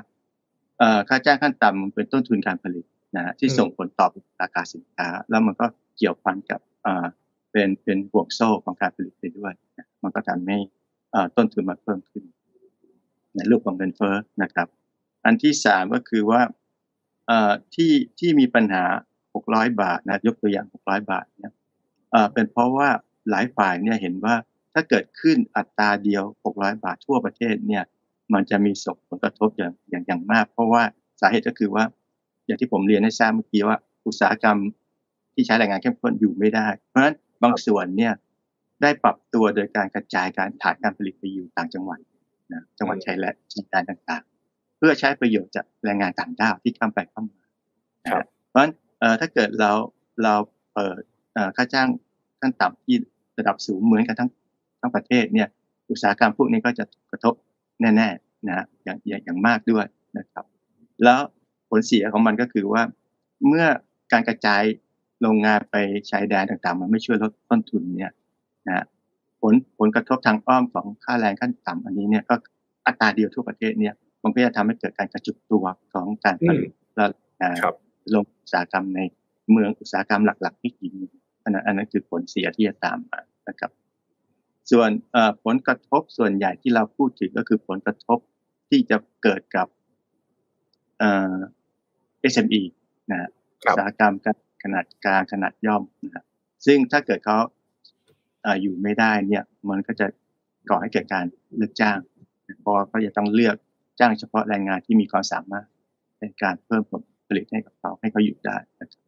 [1.08, 2.84] ค่าจ้างขั้นต่ำมันเป็นต้นทุนการผลิต
[3.16, 4.06] นะที่ส่งผลต่อ
[4.42, 5.66] ราคาสินค้า แล้วมันก็
[5.96, 6.60] เกี่ยวพันกับ
[7.50, 10.58] เป็นเป็นห่วงโซ่ของการผลิตไปด้วยนะมันก็ทำให้
[11.36, 12.24] ต้นทุนมันเพิ่มขึ้น
[13.34, 14.66] ในรูปของเงินเฟ้อนะครับ
[15.24, 16.40] อันที่สามก็คือว่า
[17.74, 18.84] ที่ที่มีปัญหา
[19.32, 21.54] 600 บาทนะยกตัวอย่าง 600 บาทเนี่ย
[22.32, 22.88] เป็นเพราะว่า
[23.30, 24.34] หลายฝ่ายเนี่ยเห็นว่า
[24.80, 27.84] ถ้าเกิดขึ้นอัตราเดียว 600 บาททั่วประเทศเนี่ย
[28.34, 30.82] มันจะมีส่งผลกระทบอย่างอย่างอย่างมาก เพราะว่า
[31.20, 31.84] สาเหตุก็คือว่า
[32.46, 34.58] อย่างที่ผมเรียนให้ทราบเมื่อกี้ว่า อุตสาหกรรม
[35.34, 38.12] ที่ใช้แรงงานเข้มข้นอยู่ไม่ได้ เพราะฉะนั้นบางส่วนเนี่ย
[38.82, 41.98] ได้ปรับตัวโดยการกระจายการฐานการผลิตไปอยู่ต่างจังหวัด
[42.52, 47.44] นะจังหวัดชายแดนชายแดนต่างๆ เพื่อใช้ประโยชน์จากแรงงานต่างด้าวที่ข้ามไปข้ามมา
[48.48, 48.72] เพราะฉะนั้น
[49.20, 49.72] ถ้าเกิดเรา
[50.22, 50.34] เรา
[50.74, 51.00] เปิด
[51.56, 51.88] ค่าจ้าง
[52.40, 52.96] ขั้นต่ำที่
[53.38, 54.30] ระดับสูงเหมือนกันทั้ง
[54.80, 55.48] ทั้งประเทศเนี่ย
[55.90, 57.34] อุตสาหกรรมพวกนี้ก็จะกระทบ
[57.80, 59.86] แน่ๆนะอย่างอย่างมากด้วย
[60.18, 60.44] นะครับ
[61.04, 61.20] แล้ว
[61.68, 62.82] ผลเสียของมันก็คือว่า
[63.46, 63.66] เมื่อ
[64.12, 64.62] การกระจาย
[65.22, 65.76] โรงงานไป
[66.10, 68.12] ชายแดนต่างๆ มันไม่ช่วยลดต้นทุนเนี่ย
[68.68, 68.84] นะ
[69.40, 72.34] ผลผลกระทบทางอ้อมของค่าแรงขั้นต่ำอันนี้เนี่ยก็
[72.86, 77.06] อัตราเดียวทั่วประเทศเนี่ยมันก็จะทำให้เกิดการกระจุกตัวของการผลิตและ
[78.14, 79.00] ลงอุตสาหกรรมใน
[79.52, 83.70] เมืองอุตสาหกรรมหลักๆที่กี่เมืองอันนั้นอันนั้นคือผลเสียที่จะตามมานะครับ
[84.70, 84.90] ส่วน
[85.44, 88.18] ผลกระทบส่วนใหญ่ที่เราพูดถึงก็คือผลกระทบ
[88.70, 89.66] ที่จะเกิดกับ
[92.32, 92.62] SME
[93.10, 93.28] นะ
[93.62, 94.14] อุตสาหกรรม
[94.62, 96.24] ขนาดกลางขนาดย่อมนะ
[96.66, 97.38] ซึ่งถ้าเกิดเขา
[98.62, 100.06] อยู่ไม่ได้เนี่ย มันก็จะ
[100.70, 101.24] ก่อให้เกิดการ
[101.56, 101.98] เลิกจ้าง
[102.60, 103.56] เพราะเขาจะต้องเลือก
[104.00, 105.66] จ้างเฉพาะแรงงานที่มีความสามารถ
[106.20, 108.56] ในการเพิ่มผลผลิตให้กับเขาให้เขาอยู่ได้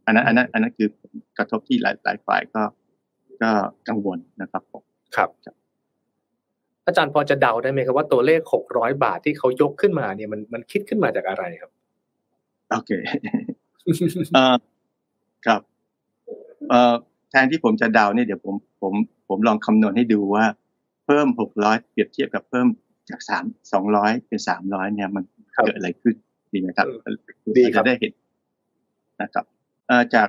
[0.07, 0.89] อันนั้นอันนั้นอันนั้นคือ
[1.39, 2.63] กระทบที่หลายหลายฝ่ายก็
[3.43, 3.51] ก็
[3.89, 4.83] กังวลนะครับผม
[5.17, 5.29] ครับ
[6.87, 11.71] อาจารย์พอจะเดาได้ไหมครับว่าตัวเลขหกร้อยบาทที่เขายกขึ้นมาเนี่ยมันมันคิดขึ้นมาจากอะไรครับ
[12.71, 12.91] โอเค
[14.35, 14.57] เอ่อ
[15.47, 15.61] ครับ
[16.69, 16.95] เอ่อ
[17.31, 18.95] แทนที่ผมจะเดาเนี่ยเดี๋ยวผมผม
[19.29, 20.45] ผมลองคำนวณให้ดูว่า
[21.07, 22.67] เพิ่มหกร้อยเปรียบเทียบกับเพิ่ม
[23.11, 26.15] จากสามสองร้อยเป็นสามร้อยเนี่ยมันเกิดอะไรขึ้น
[26.53, 26.87] ดีไหมครับ
[27.59, 28.13] ดีครับได้เห็น
[29.23, 29.45] นะครับ
[30.15, 30.29] จาก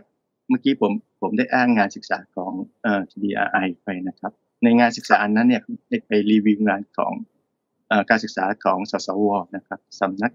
[0.49, 2.51] เมื่อกี้ผมผมได้อ้างงานศึกษาของ
[2.84, 4.32] เอ่อ TDRI ไปนะครับ
[4.63, 7.13] ในงานศึกษาอันนั้นเนี่ยได้ไปรีวิวงานของ
[8.10, 10.32] การศึกษาของสสวนะครับสำนัก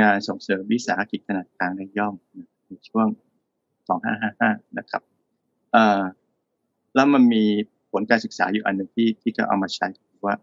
[0.00, 2.14] งานส่งเสริมวิสาหกิจขนาดกลางในย่อม
[2.66, 3.06] ในช่วง
[3.92, 5.02] 2555 นะครับ
[6.94, 7.44] แล้วมันมี
[7.90, 9.86] ผลการศึกษาอยู่อันหนึ่งที่ที่เขาเอามาใช้
[10.26, 10.34] ว่า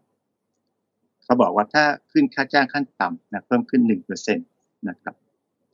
[1.24, 4.44] เขาบอกว่าถ้าขึ้นค่าจ้างขั้นต่ำนะเพิ่มขึ้นหนึ่งเปอร์เซ็นต
[4.90, 5.16] นะครับ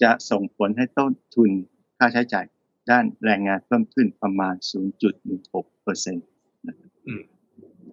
[0.01, 1.49] จะส่งผลให้ต้นทุน
[1.97, 2.45] ค่าใช้จ่าย
[2.91, 4.55] ด้านแรงงานเพิ่มขึ้นประมาณ
[5.19, 6.21] 0.16เปอร์เซ็นต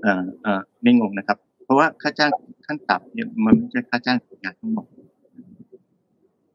[0.04, 2.30] อ่าอ่าไม่งงนะครับ เพราะว่าค่าจ้าง
[2.66, 4.86] ขั้นต่ำเนี่ยมันไม่ใช่ค่าจ้างงานทั้งหมด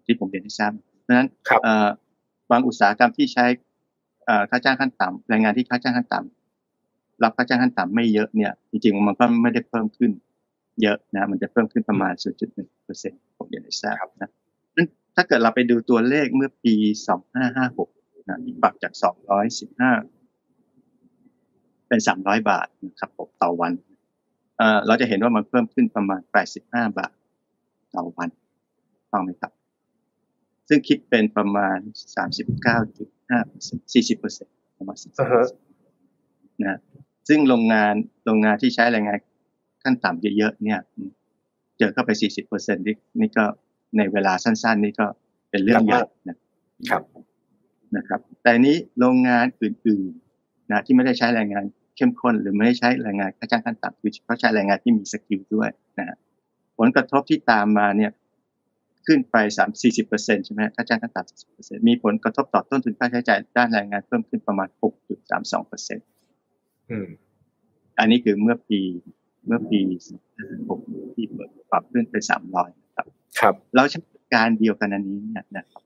[0.06, 1.28] ที่ผมเรียนให้ทราบเพราะฉะนั้น
[2.52, 3.46] บางอุตสาหกรรมที่ใช้
[4.50, 10.12] ค่าจ้างขั้นต่ำแรงงานที่ค่าจ้างขั้นต่ำรับค่าจ้างขั้นต่ำไม่เยอะเนี่ยจริงๆมันก็ไม่ได้เพิ่มขึ้น
[10.82, 12.14] เยอะนะ มันจะเพิ่มขึ้นประมาณ
[12.50, 14.30] 0.1เปอร์เซ็นต์ผมเรียนให้ทราบนะ
[15.16, 16.76] ถ้าเกิดเราไปดูตัวเลขเมื่อปี
[17.52, 18.94] 2556นะปรับจาก
[19.58, 20.13] 215
[21.88, 23.72] เป็น300บาทนะครับผมต่อวัน
[24.88, 26.22] เราจะเห็นว่ามันเพิ่มขึ้นประมาณ
[26.60, 27.14] 85บาท
[27.96, 28.30] ต่อวัน
[29.12, 29.52] ฟังไหมครับ
[30.68, 31.78] ซึ่งคิดเป็นประมาณ
[32.58, 36.80] 39.5 40%ประมาณ40%นะ
[37.28, 37.94] ซึ่งโรงงาน
[38.26, 39.18] โรงงานที่ใช้แรงงาน
[39.84, 40.80] ขั้นต่ำเยอะๆเนี่ย
[41.78, 42.12] เจอเข้าไป
[42.44, 43.46] 40%นี่นี่ก็
[43.98, 45.06] ในเวลาสั้น ๆ นี่ก็
[45.50, 46.38] เป็นเรื่องใหญ่นะ
[46.90, 47.02] ครับ
[47.98, 50.23] นะครับ แต่นี้โรงงานอื่นๆ
[50.72, 51.64] นะที่ไม่ได้ใช้แรงงาน
[51.96, 56.18] เข้มข้น หรือไม่ได้ใช้แรงงานค่าจ้างขั้นต่ำคือเขาใช้แรงงานที่มีสกิลด้วยนะ
[56.78, 58.12] ผลกระทบที่ตามมาเนี่ย
[59.08, 66.08] ขึ้นไปสามสี่สิบเปอร์เซ็นใช่ไหมค่าจ้างขั้นต่ำสี่สิบเปอร์เซ็นมีผลกระทบต่อต้นทุนค่าใช้จ่ายด้านแรงงานเพิ่มขึ้นประมาณหกจุดสามสองเปอร์เซ็นต์
[68.00, 68.80] อันนี้คือเมื่อปี
[69.48, 69.80] เมื่อปี
[70.70, 70.80] หก
[71.16, 71.26] ที่
[71.72, 72.70] ปรับขึ้นไปสามร้อย
[73.40, 74.00] ครับเราใช้
[74.36, 75.84] การเดียวกันอันนี้เนี่ยนะครับ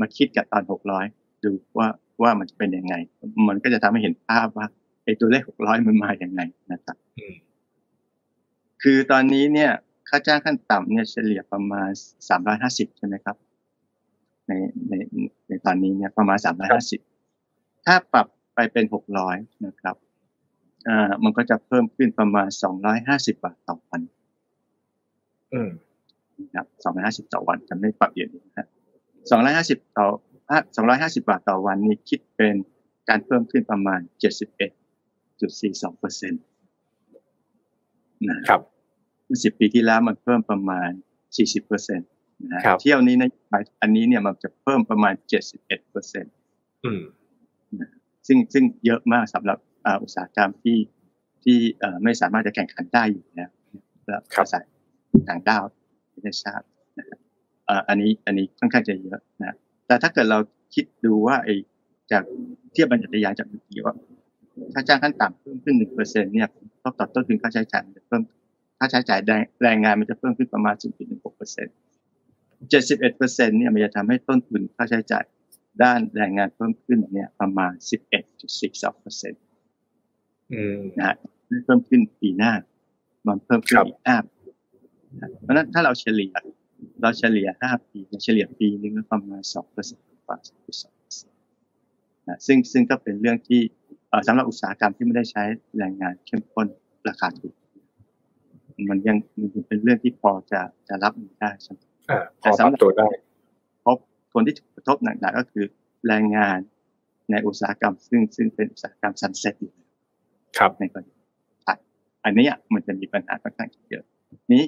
[0.00, 1.04] มาคิดกับตอนหกร้อย
[1.44, 1.88] ดูว่า
[2.22, 2.94] ว่ามันจะเป็นยังไง
[3.48, 4.66] มันก็จะทำให้เห็นภาพว่า
[5.04, 6.40] ไอ้ตัวเลขหกร้อยมันมาอย่างไง
[6.72, 6.96] นะครับ
[8.82, 9.70] คือตอนนี้เนี่ย
[10.08, 11.88] ค่าจ้างขั้นต่ำเนี่ยเฉลี่ยประมาณ
[12.28, 13.36] สามร้อยห้าสิบใช่ไหมครับ
[14.48, 14.52] ใน
[14.88, 14.92] ใน
[15.48, 17.00] ในตอนนี้เนี่ยประมาณสามร้อยห้าสิบ
[17.86, 19.96] ถ้าปรับไปเป็นหกร้อยนะครับ
[20.88, 24.00] อ่ามันก็จะเพิ่มขึ้นประมาณสองร้อยห้าสิบบาทต่อวัน
[25.52, 25.70] อืม
[26.40, 28.68] นะครับสองร้อยห้าสิบต่อวันจะไม่ปรับเยอะนะ
[29.30, 30.06] สองร้อยห้าสิบต่อ
[30.76, 32.54] สองร้อยห้าสิบาทต่อวันนี้คิดเป็น
[33.08, 34.70] การเพิ่มขึ้นประมาณเจ็ดสิบเอ็ด
[35.40, 36.42] จุดสี่สองเปอร์เซ็นต์
[38.30, 38.60] นะครับ
[39.44, 40.90] สิบปีที่แล้วมันเพิ่มประมาณ
[41.36, 42.08] สี่สิบเปอร์เซ็นต์
[42.52, 43.28] นะเที่ยวนี้นะ
[43.82, 45.14] อันนี้เนี่ยมันจะเพิ่มประมาณ
[45.46, 46.34] 71เปอร์เซ็นต์
[48.26, 49.58] ซึ่งซึ่งเยอะมากสำหรับ
[50.02, 50.78] อุตสาหกรรมที่
[51.44, 51.58] ที่
[52.04, 53.50] ไม่สามารถจะแข่งขันได้อยู่แล้ว
[54.06, 54.64] แล้วอาศัย
[55.28, 55.64] ต่างด้าว
[56.10, 56.62] ไม่ได้ทราบ
[56.98, 57.18] นะครับ
[57.88, 60.38] อันนี้อันนี้ค่อนข้างจะเยอะนะ แต่ถ้าเกิดเรา
[60.74, 61.54] คิดดูว่าไอ้
[62.12, 62.22] จาก
[62.72, 63.94] เทียบบัญญัติยาจากเมื่อกี้ว่า
[64.74, 66.48] ค่าจ้างขั้นต่ำเพิ่มขึ้นหนึ่งเปอร์เซ็นเนี่ย
[66.82, 68.22] ก็ต่อต้นทุนค่าใช้จ่ายมันจะเพิ่ม
[68.78, 69.18] ค่าใช้จ่าย
[69.62, 71.74] แรงงานมันจะเพิ่มขึ้นประมาณ 0.16เปอร์เซ็นต์
[72.60, 75.24] 71เปอร์เซ็นเนี่ยมันจะทำให้ต้นทุนค่าใช้จ่าย
[75.82, 77.72] ด้านแรงงานเพิ่มขึ้นเนี่ยประมาณ
[78.36, 79.42] 11.42เปอร์เซ็นต์
[80.98, 81.16] นะฮะ
[81.64, 82.52] เพิ่มขึ้นปีหน้า
[83.26, 84.16] มันเพิ่มขึ้นอีกห้า
[85.42, 86.34] เพราะนั้นถ้าเราเฉลี่ย
[87.00, 90.98] เราเฉลี่ยห้าปีเฉลี่ยปีนึงก็ประมาณสองเปอร์เซ็นต์กว่าสองเปอร์เซ็นต์
[92.28, 93.60] นะซึ่งซึ่งก็เป็นเรื่องที่
[94.26, 95.42] สำหรับอุตสาหกรรมที่ไม่ได้ใช้
[95.78, 96.66] แรงงานเข้มข้น
[97.08, 97.54] ราคาถูก
[98.90, 101.80] มันยังมันเป็นเรื่องที่พอจะจะรับมือได้ใช่ไหม
[102.40, 103.08] แต่สำหรับตัวได้
[103.84, 103.98] พบ
[104.32, 105.64] คนที่ถูกกระทบหนักๆก็คือ
[106.08, 106.58] แรงงาน
[107.30, 109.72] ในอุตสาหกรรม ซึ่งซึ่งเป็นอุตสาหกรรมซันเซ็ตอยู่
[110.58, 111.12] ครับในกรณี
[112.24, 114.04] อันนี้มันจะมีปัญหาค่อนข้างเยอะ
[114.52, 114.62] นี้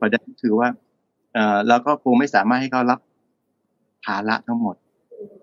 [0.00, 0.68] ประเด็นคือว่า
[1.68, 3.00] เราก็คงไม่สามารถให้เขารับ
[4.04, 4.76] ภาระทั้งหมด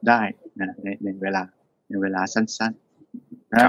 [0.08, 0.22] ได้
[0.60, 1.44] นะในในเวลา
[1.90, 3.60] ในเวลาสั้นๆนะ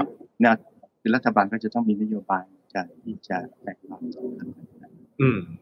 [0.43, 0.55] นะ
[0.99, 4.01] คือรัฐบาลก็จะต้องมีนโยบายการที่จะแบ่งรับ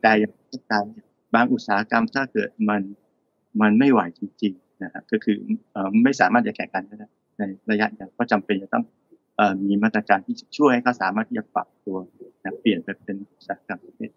[0.02, 0.34] แต่อย่าง
[0.72, 0.86] การ
[1.36, 2.82] บางอุตสาหกรรมถ้าเกิดมัน
[3.62, 5.38] มันไม่ไหวจริงๆนะฮะก็คือ
[6.04, 8.84] ไม่สามารถจะแข่งขันได้ในระยะยาวก็จำเป็นจะต้อง
[9.66, 11.98] มีมาตรการที่ช่วยให้เขาสามารถที่จะปรับตัว
[12.44, 14.12] นะเปลี่ยนไปเป็นอุตสาหกรรมประเภท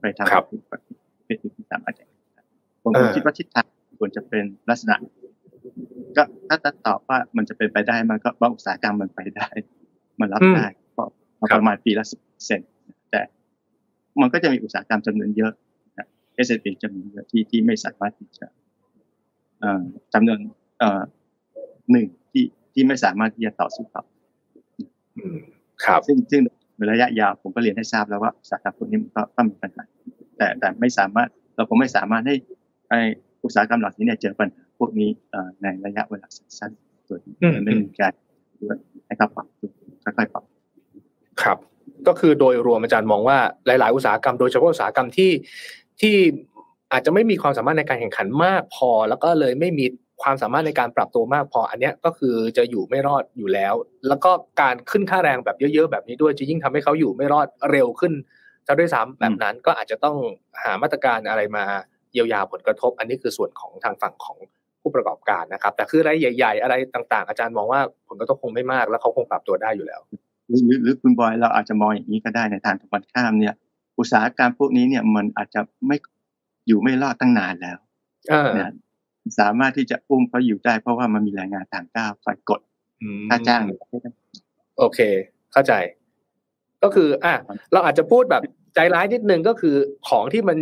[0.00, 0.80] ไปทำประ
[1.30, 1.94] เภทที่สามารถ
[2.82, 3.66] ผมคิดว่าทิศทาง
[3.98, 4.94] ควรจะเป็นลักษณะ
[6.16, 9.48] ก็ถ้าจะตอบว่ามันจะเป็นไปได้มันก็บางอุตสาหกรรมมันไปได้
[10.20, 11.08] มันรับได้เพราะ
[11.58, 12.60] ประมาณปีละสิบเซน
[13.10, 13.20] แต่
[14.20, 15.52] มันก็จะมีอุตสาหกรรมจำนวนเยอะ
[16.34, 18.46] เอสเอพีจำนวนเยอะที่ที่ไม่สามารถที่จะ
[20.14, 20.38] จำนวน
[21.90, 24.02] หนึ่งที่ที่ไม่สามารถที่จะต่อสู้ต่อ
[25.84, 26.40] ครับซึ่งซึ่ง
[26.76, 29.84] ในระยะยาวผมก็เรียนให้ทราบแล้วว่าสาขาพวกนี้มันก็ต้องมีปัญหา
[30.40, 32.34] แต่แต่ไม่สามารถเราคงไม่สามารถให้
[32.88, 32.94] ไอ
[33.44, 35.08] อุตสาหกรรมเหล่านี้เนี่ยเจอปัญหาพวกนี้
[35.62, 37.20] ในระยะเวลาสั้นๆโดย
[37.64, 38.12] ไม่มีการ
[39.06, 39.70] ให้เขาปรับตัว
[40.04, 40.44] ค่อยๆปรับ
[41.42, 41.58] ครับ
[42.06, 45.32] ก็คือโดยรวมอาจารย์มองว่าหลาย ๆ อุตสาหกรรมโดยเฉพาะอุตสาหกรรมที่
[46.00, 46.14] ที่
[46.92, 49.84] อาจจะไม่มีความสามารถในการแข่งขันมากพอ แล้วก็เลยไม่มี
[50.22, 53.74] ความสามารถในการปรับตัวมากพอ อันนี้ก็คือจะอยู่ไม่รอดอยู่แล้ว
[54.08, 58.12] แล้วก็การขึ้นค่าแรงแบบเยอะ ๆ แบบนี้ด้วยจะยิ่งทำให้เขาอยู่ไม่รอดเร็วขึ้น
[58.66, 60.16] จะด้วยซ้ำแบบนั้นก็อาจจะต้อง
[60.62, 61.64] หามาตรการอะไรมา
[62.12, 64.38] เยียวยาผลกระทบ อันนี้คือส่วนของทางฝั่งของ
[64.82, 70.00] ผู้ประกอบการนะครับ แต่คืออะไรใหญ่ ๆ อะไรต่าง ๆ อาจารย์มองว่าผลกระทบคงไม่มาก แล้วเขาคงปรับตัวได้อยู่แล้ว
[70.48, 73.54] หรือหรือคุณบอยเราอาจจะมองอย่างนี้ก็ได้ในทางตรงกันข้ามเนี่ย
[73.98, 75.96] อุตสาหกรรมพวกนี้เนี่ยมันอาจจะไม่
[76.66, 77.78] อยู่ไม่รอดตั้งนานแล้ว
[78.54, 78.70] เนี่ย
[79.38, 82.60] สามารถที่จะอุ้มเขาอยู่ได้เพราะว่ามันมีแรงงานต่างด้าวฝ่ายกด
[83.28, 83.62] ค่าจ้าง
[84.78, 85.00] โอเค
[85.52, 85.72] เข้าใจ
[86.82, 87.34] ก็คืออะ
[87.72, 88.42] เราอาจจะพูดแบบ
[88.74, 89.76] ใจร้ายนิดนึงก็คือ
[90.08, 90.58] ของที่มัน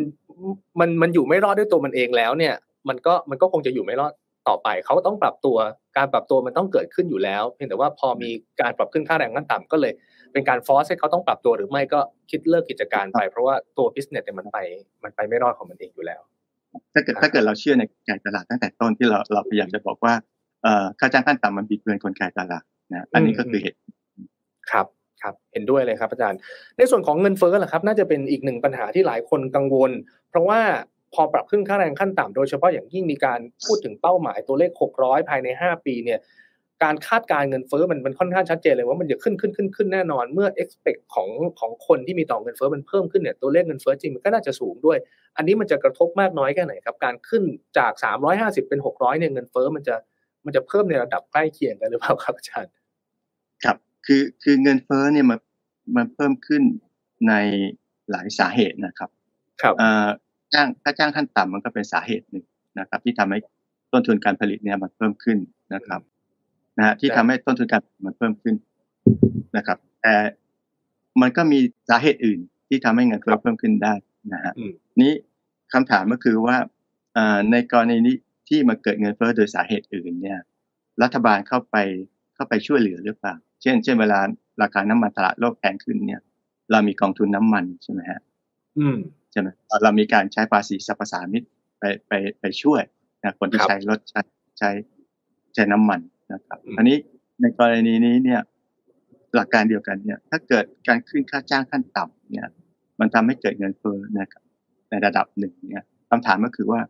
[0.80, 2.54] มันมันอยู่ไม่รอดด้วยตัวมันเองแล้วเนี่ย
[2.88, 4.12] มันก็มันก็คงจะอยู่ไม่รอด
[4.48, 5.56] ต่อไปเขาต้องปรับตัว
[5.96, 9.92] การปรับตัวมันต้องเกิดขึ้นอยู่แล้ว เพียงแต่ว่าพอมีการปรับขึ้นค่าแรงขั้นต่ำก็เลย
[10.32, 12.00] เป็นการ force ให้เขาต้องปรับตัวหรือไม่ก็
[12.30, 14.58] คิดเลิกกิจการไป เพราะว่าตัว business เนี่ยมันไป
[15.04, 16.20] มันไปไม่รอดของมันเองอยู่แล้ว
[16.94, 20.14] ถ้าเกิดถ้าเกิดเราเชื่อในการตลาดตั้งแต่ต้นที่เราเราพยายามจะบอกว่า
[20.62, 23.78] เอ่อค่าจ้างขั้นต่ำมันบิดเบือนกลไกตลาดนะอันนี้ก็คือเหตุ
[24.70, 24.86] ครับ
[25.22, 26.38] ครับเห็นด้วยเลยครับอาจารย์
[26.78, 29.90] ในส่วนของเงินเฟ้อแหละครับ น่าจะเป็นอีกหนึ่งปัญหาที่หลายคนกังวล
[30.30, 30.60] เพราะว่า
[31.14, 36.20] พอปรับขึ้นค่าแรงขั้นต่ำโดยเฉพาะอย่างยิ่งมีการพูดถึงเป้าหมายตัวเลข 600 ภายใน 5 ปีเนี่ย
[36.84, 41.28] การคาดการเงินเฟ้อมันมันค่อนข้างชัดเจนเลยว่ามันจะขึ้นขึ้นขึ้นขึ้นแน่นอน เมื่อ expect ของ
[41.60, 44.98] ของคนที่มีต่อเงินเฟ้อมันเพิ่มขึ้นเนี่ยตัวเลขเงินเฟ้อจริงมันก็น่าจะสูงด้วย
[45.36, 47.42] อันนี้มันจะกระทบมากน้อยแค่ไหนครับ การขึ้น
[47.78, 47.92] จาก
[48.30, 49.96] 350 เป็น 600เนี่ยเงินเฟ้อมันจะ
[50.44, 52.72] มันจะเพิ่มในระดับใกล้เคียงกันหรือเปล่าครับอาจารย์
[53.64, 53.76] ครับ
[54.10, 55.38] คือคือเงินเฟ้อเนี่ยมัน
[55.96, 56.62] มันเพิ่มขึ้น
[57.28, 57.34] ใน
[58.10, 59.10] หลายสาเหตุนะครับ
[59.62, 59.74] ครับ
[60.54, 62.44] จ้างถ้าจ้างขั้นต่ำมันก็เป็นสาเหตุหนึ่ง
[62.80, 63.38] นะครับ ที่ทำให้
[63.92, 65.38] ต้นทุนการผลิตเนี่ยมันเพิ่มขึ้น
[65.74, 66.00] นะครับ
[66.78, 68.54] นะฮะที่ทำให้ต้นทุนการมันเพิ่มขึ้น
[69.56, 70.14] นะครับแต่
[71.20, 71.58] มันก็มี
[71.90, 73.94] สาเหตุอื่นที่ทำให้เงินเฟ้อเพิ่มขึ้นได้
[74.32, 74.52] นะฮะ
[75.02, 75.12] นี้
[75.72, 76.56] คำถามก็คือว่า
[77.52, 78.16] ในกรณีนี้
[78.48, 80.38] ที่มาเกิดเงินเฟ้อโดยสาเหตุอื่นเนี่ย
[81.02, 81.76] รัฐบาลเข้าไป
[82.34, 84.20] เข้าไปช่วยเหลือหรือเปล่า เช่น เช่นเวลา
[84.62, 86.22] ราคาน้ำมันตลาดโลกแพงขึ้นเนี่ย
[86.70, 88.20] เรามีกองทุนน้ำมันใช่ไหมฮะ
[88.78, 88.96] อืม
[89.32, 89.48] ใช่ไหม
[89.82, 91.42] เรามีการใช้ภาษีสรรพสามิต
[91.78, 92.82] ไปไปไปช่วย
[93.24, 94.20] นะคนที่ใช้รถใช้
[94.58, 94.70] ใช้
[95.54, 96.00] ใช้น้ำมัน
[96.32, 96.96] นะครับอันนี้
[97.40, 98.40] ในกรณีนี้เนี่ย
[99.34, 102.48] หลักการเดียวกันเนี่ย ถ้าเกิดการขึ้นค่าจ้างขั้นต่ำเนี่ย
[103.00, 104.42] มันทำให้เกิดเงินเฟ้อนะครับ
[104.90, 106.80] ในระดับหนึ่งเนี่ยคำถามก็คือว่า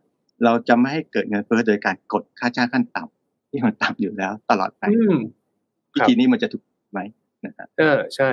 [0.43, 5.19] เราจะไม่ให้เกิดเงินเฟ้อโดยการกดค่าจ้างขั้นต่ำที่มันต่ำอยู่แล้วตลอดไปอืม
[5.95, 6.99] วิธีนี้มันจะถูกไหม
[7.45, 8.31] นะครับเออใช่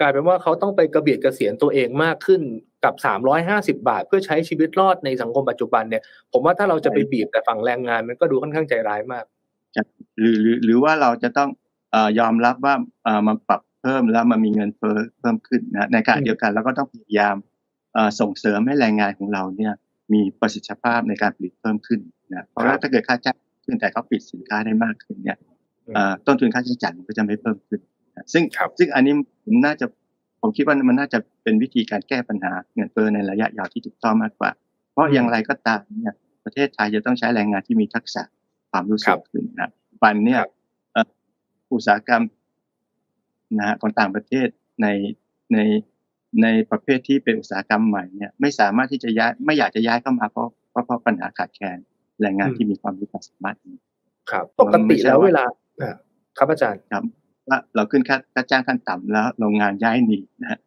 [0.00, 2.42] กลายเป็นว่าเขาต้องไปกระเบียดกระเสียนตัวเองมากขึ้น
[2.84, 9.24] กับสามร้อยห้าสิบาท เพื่อใช้ชีวิตรอดในสังคมปัจจุบันเนี่ย ผมว่าถ้าเราจะไปบีบแต่ฝั่งแรงงานมันก็ดูค่อนข้างใจร้ายมาก
[10.18, 11.50] หรือหรือหรือว่าเราจะต้อง
[11.92, 17.36] เอ่อยอมรับว่าเอ่อมันปรับเพิ่มแล้วมันมีเงินเฟ้อเพิ่มขึ้นนะในขณะอืมเดียวกันเราก็ต้องพยายาม
[17.94, 19.72] เอ่อส่งเสริมให้แรงงานของเราเนี่ย
[20.12, 22.00] มีประสิทธิภาพในการผลิตเพิ่มขึ้น
[22.32, 25.51] นะเพราะว่าถ้าเกิดค่าจ้างขึ้นแต่เขาผลิตสินค้าได้มากขึ้นเนี่ยเอ่อ
[26.26, 27.80] ต้นทุนค่าใช้จ่ายมันก็จะไม่เพิ่มขึ้น
[28.16, 29.14] นะซึ่งครับซึ่งอันนี้
[29.44, 29.86] ผมน่าจะ
[30.40, 34.50] ผมคิดว่ามันน่าจะเป็นวิธีการแก้ปัญหาเงินเฟ้อในระยะยาวที่ถูกต้องมากกว่า
[34.92, 36.14] เพราะอย่างไรก็ตามเนี่ย
[36.44, 38.22] ประเทศไทยจะต้องใช้แรงงานที่มีทักษะ
[38.70, 39.70] ความรู้คสึรักบขึ้นนะ
[40.02, 40.50] ปันเนี่ยครับ
[40.92, 41.06] เอ่อ
[41.72, 42.22] อุตสาหกรรม
[43.58, 44.48] นะฮะของต่างประเทศ
[44.82, 44.86] ใน
[45.52, 45.58] ใน
[46.42, 51.78] ในประเภทที่เป็นอุตสาหกรรมใหม่เนี่ยไม่สามารถที่จะย้ายไม่อยากจะย้ายเข้ามาเพราะเพราะเพราะปัญหาขาดแคลน
[52.20, 53.76] แรงงานอืมที่มีความรู้ความสามารถนี้
[54.30, 55.61] ครับ ปกติแล้วเวลาอ่า
[56.36, 57.02] ครับอาจารย์ครับ
[57.48, 60.58] ว่าเราขึ้นค่าค่าจ้างขั้นต่ำแล้วโรงงานย้ายหนีนะฮะ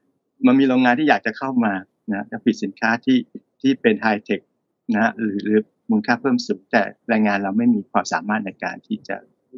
[0.46, 1.74] มันมีโรงงานที่อยากจะเข้ามา
[2.10, 3.18] นะจะผลิตสินค้าที่
[3.62, 4.40] ที่เป็นไฮเทค
[4.94, 5.58] นะฮะหรือหรือ
[5.90, 9.16] มูลค่าเพิ่มสูงแต่แรงงานเราไม่มีความสามารถในการที่จะ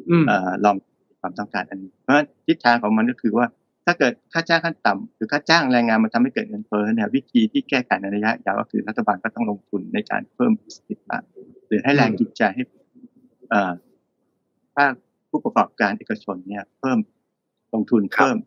[0.08, 0.76] อืมเอ่อลอง
[1.20, 3.46] ความต้องการอันนี้ เพราะฉะนั้นทิศทางของมันก็คือว่า
[3.86, 11.22] ถ้าเกิดค่าจ้างขั้นต่ำหรือค่าจ้างแรงงานมันทำให้เกิดเงินเฟ้อเนี่ยวิธีที่แก้ไขในระยะยาวก็คือรัฐบาลก็ต้องลงทุนในการเพิ่มประสิทธิภาพ
[11.66, 12.62] หรือให้แรงจูงใจให้
[13.50, 13.72] เอ่อ
[14.76, 14.92] ภาค
[15.30, 16.98] ผู้ประกอบการเอกชนเนี่ยเพิ่ม
[17.74, 18.38] ลงทุนครับเพิ่ม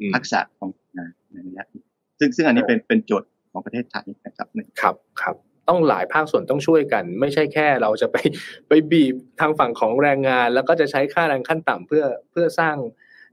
[0.00, 1.86] อืมทักษะของงานในระยะยาว
[2.18, 5.36] ซึ่งซึ่งอันนี้เป็นเป็นโจทย์ของประเทศไทยนะครับหนึ่งครับครับ
[5.68, 8.16] ต้องหลายภาคส่วนต้องช่วยกัน ไม่ใช่แค่เราจะไป
[8.68, 12.76] ไปบีบทางฝั่งของแรงงาน แล้วก็จะใช้ค่าแรงขั้นต่ำเพื่อเพื่อสร้าง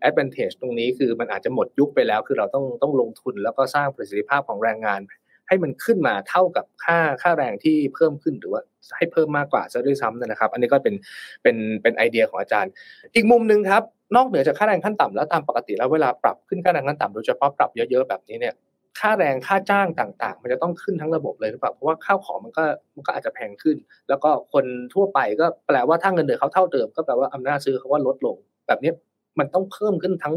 [0.08, 5.00] advantage ตรงนี้คือมันอาจจะหมดยุคไปแล้ว คือเราต้องต้องลงทุนแล้วก็สร้างประสิทธิภาพของแรงงาน
[5.48, 8.62] ให้มันขึ้นมาเท่ากับค่าค่าแรงที่เพิ่มขึ้นหรือว่า
[8.98, 10.96] ให้เพิ่มมากกว่าซะด้วยซ้ำนะครับ อันนี้ก็เป็น
[11.44, 12.72] เป็นเป็นไอเดียของอาจารย์
[13.16, 13.84] อีกมุมหนึ่งครับ
[14.16, 18.54] นอกเหนือจากค่าแรงขั้นต่ำแล้วตามปกติแล้วเวลาปรับขึ้นค่าแรงขั้นต่ำโดยเฉพาะปรับเยอะๆแบบนี้เนี่ย
[19.00, 22.64] ค่าแรงค่าจ้างต่างๆ มันจะต้องขึ้นทั้งระบบเลยหรือเปล่าเพราะว่าข้าวของมันก็
[22.96, 23.78] มันก็อาจจะแพงขึ้น
[24.10, 28.36] แล้วก็คนทั่วไปก็แปลว่าถ้าเงินเดือนเขาเท่าเดิมก็แปลว่าอำนาจซื้อเขาว่าลดลง
[28.68, 28.92] แบบนี้
[29.40, 30.36] มันต้องเพิ่มขึ้นทั้ง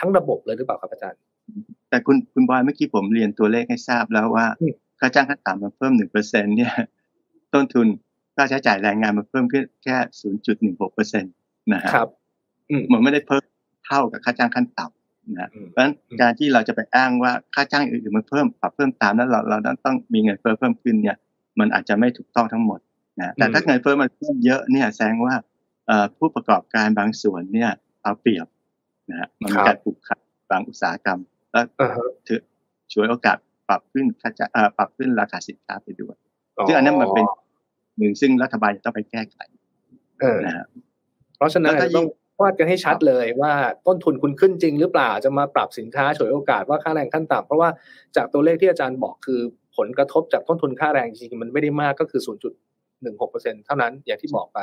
[0.00, 1.20] ทั้งระบบเลยหรือเปล่าครับอาจารย์
[1.90, 6.74] แต่คุณคุณบอยเมื่อกี้ผมเรียนตัวเลขให้ทราบแล้วว่าอืมค่าจ้างขั้นต่ำมันเพิ่มหนึ่งเปอร์เซ็นเนี่ย
[7.54, 7.86] ต้นทุน
[8.36, 11.28] ค่าใช้จ่ายแรงงานมันเพิ่มขึ้นแค่ศูนย์จุดหนึ่งหกเปอร์เซ็นต
[11.72, 12.08] นะฮะครับ
[12.70, 13.44] อืมมันไม่ได้เพิ่ม
[13.86, 21.16] เท่ากับค่าจ้างขั้นต่ำนะฮะอืมเพราะฉะนั้นอืมการที่เราจะไปอ้างว่าค่าจ้างอื่นๆมันเพิ่มปรับเพิ่มตามแล้วเราเราต้องต้องมีเงินเฟ้อเพิ่มขึ้นเนี่ย
[21.60, 22.80] มันอาจจะไม่ถูกต้องทั้งหมด
[23.20, 25.34] นะแต่ถ้าเงินเฟ้อมันเพิ่มเยอะเนี่ยแสดงว่า
[25.86, 27.70] เอ่อผู้ประกอบการบางส่วนเนี่ย
[28.02, 28.46] เอาเปรียบ
[29.10, 31.20] นะฮะมันมีการผูกขาดบางอุตสาหกรรม
[31.52, 32.40] แล้วอ่าฮะถือ
[32.92, 33.36] ฉวยโอกาส
[33.68, 36.16] ปรับขึ้นค่าจ้างเอ่อปรับขึ้นราคาสินค้าไปด้วย
[36.66, 37.26] ซึ่งอันนั้นมันเป็น
[37.98, 39.38] หนึ่งซึ่งรัฐบาลจะต้องไปแก้ไข
[40.20, 40.66] เออนะฮะ
[41.36, 42.06] เพราะฉะนั้นแล้วถ้าอาจจะต้อง
[42.40, 43.52] วาดกันให้ชัดเลยว่า
[43.86, 47.68] ต้นทุนคุณขึ้นจริงหรือเปล่าจะมาปรับสินค้าฉวยโอกาสว่าค่าแรงขั้นต่ำเพราะว่า
[48.16, 49.40] จากตัวเลขที่อาจารย์บอกคือ
[49.76, 52.20] ผลกระทบจากต้นทุนค่าแรงจริงๆมันไม่ได้มากก็คือ
[52.88, 54.60] 0.16%เท่านั้นอย่างที่บอกไป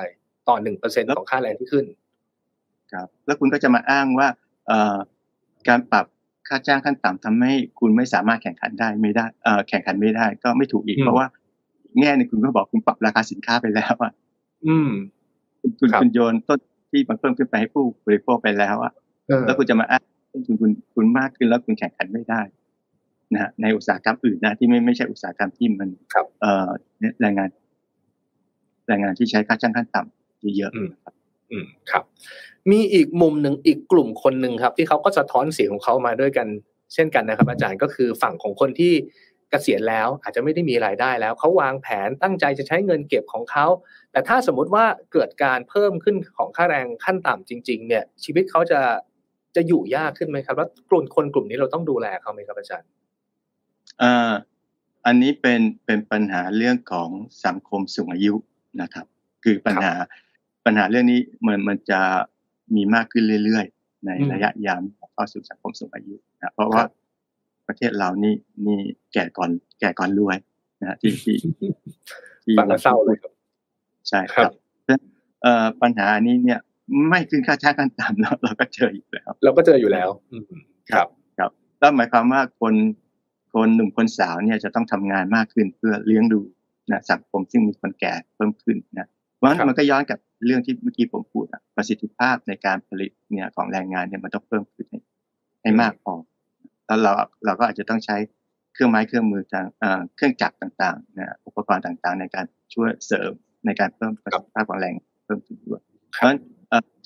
[0.48, 1.86] ต่อ 1%ของค่าแรงที่ขึ้น
[2.94, 4.28] ครับ แล้วคุณก็จะมาอ้างว่า
[4.68, 4.98] เอ่อ
[5.68, 6.06] การปรับ
[6.48, 11.28] ค่าจ้างขั้นต่ำทำให้คุณไม่สามารถแข่งขันได้ไม่ได้เอ่อแข่งขันไม่ได้ ก็ไม่ถูกอีกอืมเพราะว่า
[12.00, 14.12] แง่หนึงคุณก็บอกคุณปรับราคาสินค้าไปแล้วอะ
[14.68, 14.90] อืม
[15.62, 16.60] คุณคุณครับคุณโยนต้น
[16.92, 18.94] ที่มันเพิ่มขึ้นไปให้ผู้บริโภคไปแล้วอะ
[19.28, 22.42] เออแล้วคุณจะมาอ้างต้นทุนคุณคุณมากขึ้นแล้วคุณแข่งขันไม่ได้
[23.34, 26.70] นะฮะในอุตสาหกรรมอื่นนะที่ไม่ไม่ใช่อุตสาหกรรมที่มันครับเอ่อ
[27.22, 27.50] แรงงาน
[28.88, 30.90] แรงงานที่ใช้ค่าจ้างขั้นต่ำเยอะอืม
[31.52, 32.04] อืมครับ
[32.72, 36.48] มีอีกมุมหนึ่งอีกกลุ่มคนหนึ่งครับ ที่เขาก็สะท้อนเสียงของเขามาด้วยกัน
[36.94, 38.94] เช่นกันนะครับ อาจารย์ก็คือฝั่งของคนที่
[39.50, 43.66] เกษียณแล้วอาจจะไม่ได้มีรายได้แล้วเขาวางแผนตั้งใจจะใช้เงินเก็บของเขา
[44.12, 48.82] แต่ถ้าสมมุติว่าเกิดการเพิ่มขึ้นของค่าแรงขั้นต่ำจริง ๆ เนี่ย ชีวิตเขาจะ
[49.56, 52.90] จะอยู่ยากขึ้นไหมครับแล้วกลุ่มคนกลุ่มนี้เราต้องดูแลเขาไหมครับอาจารย์
[54.02, 54.32] อ่า
[55.06, 57.10] อันนี้เป็นเป็นปัญหาเรื่องของ
[57.46, 58.34] สังคมสูงอายุ
[58.82, 59.06] นะครับ
[59.44, 59.94] คือปัญหา
[60.66, 62.02] ปัญหาเรื่องนี้มันมันจะ
[62.76, 64.80] มีมากขึ้นเรื่อยๆ ในอืมระยะยาว
[65.14, 66.90] เข้าสู่สังคมสูงอายุนะเพราะว่าครับ
[67.68, 68.34] ประเทศเรานี่
[68.66, 68.80] นี่
[69.14, 69.50] แก่ก่อน
[69.80, 70.38] แก่ก่อนรวย
[70.82, 71.36] นะที่ที่
[72.44, 73.32] ที่ฟังแล้วเศร้าเลยครับ
[74.10, 74.54] ใช่คครัรับบ
[74.84, 75.02] เพราะฉะนั้น
[75.42, 76.60] เอ่อปัญหานี้เนี่ย
[77.10, 80.44] ไม่ขึ้นค่าจ้างขั้นต่ำเราเราก็เจออยู่แล้ว เราก็เจออยู่แล้วอืม
[80.90, 82.74] ครับครับแล้วหมายความว่าคน
[83.54, 86.42] คนหนุ่มคนสาวเนี่ยจะต้องทำงานมากขึ้นเพื่อเลี้ยงดู
[86.92, 95.00] นะสังคมซึ่งมีคนแก่เพิ่มขึ้นนะเพราะฉะนั้ครันบมันก็ย้อนกับ เรื่องที่เมื่อกี้ผมพูดอะประสิทธิภาพในการผลิตเนี่ยของแรงงานเนี่ยมันต้องเพิ่มขึ้นให้
[95.62, 96.14] ให้มากพอ
[96.88, 97.12] แล้วเรา
[97.46, 98.18] เราก็อาจจะต้องใช้
[98.74, 103.32] เครื่องไม้เครื่องมือต่างเอ่อเครื่องจักรต่างๆนะอุปกรณ์ต่างๆ ในการช่วยเสริม
[103.66, 104.94] ในการเพิ่มประสิทธิภาพของแรง
[105.26, 106.40] เพิ่มขึ้นด้วยเพราะฉะนั้น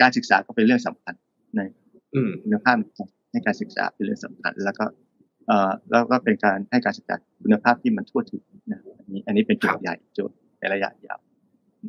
[0.01, 1.13] การศึกษาก็เป็นเรื่องสำคัญ
[1.55, 1.59] ใน
[2.43, 2.75] คุณภาพ
[3.33, 4.85] ในการศึกษาเป็นเรื่องสำคัญ แล้วก็
[5.47, 11.19] เอ่อแล้วก็เป็นการให้การศึกษาคุณภาพที่มันทั่วถึงนะอันนี้อันนี้เป็นโจทย์ใหญ่โจทย์ในระยะยาว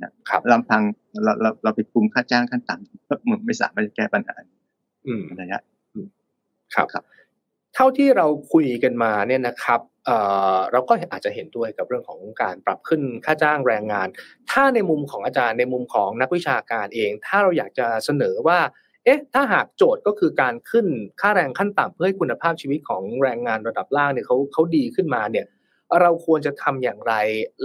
[0.02, 0.82] นะครับลำพัง
[1.24, 5.60] เราเราเราไปคุมค่าจ้างขั้นต่ำมันไม่สามารถจะแก้ปัญหาในระยะ
[6.74, 7.04] ครับครับ
[7.74, 10.16] เท่าที่เราคุยกันมาเนี่ยนะครับเอ่
[10.56, 14.08] อเราก็อาจจะเห็นด้วยกับเรื่องของการปรับขึ้นค่าจ้างแรงงาน
[14.50, 18.60] ถ้าในมุมของอาจารย์ในมุมของนักวิชาการเอง ถ้าเราอยากจะเสนอว่า
[19.04, 20.86] เอ๊ะ ถ้าหากโจทย์ก็คือการขึ้น
[21.20, 25.46] ค่าแรงขั้นต่ำเพื่อให้คุณภาพชีวิตของแรงงานระดับล่างเนี่ยเขาเขาดีขึ้นมาเนี่ย
[26.00, 27.14] เราควรจะทำอย่างไร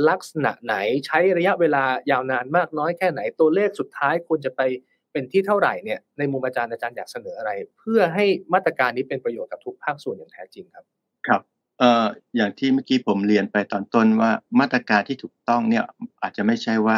[0.09, 4.61] ลักษณะไหนใช้ระยะเวลายาวนานมากน้อยแค่ไหนตัวเลขสุดท้ายควรจะไป
[5.11, 10.85] เป็นที่เท่าไหร่เนี่ยในมุมอาจารย์อาจารย์อยากเสนออะไร เพื่อให้มาตรการนี้เป็นประโยชน์กับทุกภาคส่วนอย่างแท้จริงครับ
[11.27, 11.41] ครับ
[11.79, 15.83] เอ่ออย่างที่เมื่อกี้ผมเรียนไปตอนต้นว่ามาตรการที่ถูกต้องเนี่ย
[16.21, 16.97] อาจจะไม่ใช่ว่า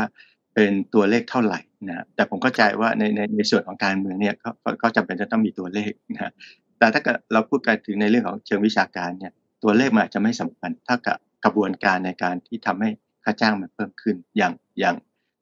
[0.53, 6.31] เป็นตัวเลขเท่าไหร่นะแต่ผมเข้าใจว่าในในในส่วนของการเมืองเนี่ยเขาเขาจำเป็นจะต้องมีตัวเลขนะ
[6.79, 9.33] แต่ถ้าเกิดเราพูดกันถึงในเรื่องของเชิงวิชาการเนี่ย
[9.63, 12.89] ตัวเลขมันอาจจะไม่สำคัญถ้ากับกระบวนการในการที่ทำให้
[13.23, 14.95] ค่าจ้างมันเพิ่มขึ้นอย่างอย่าง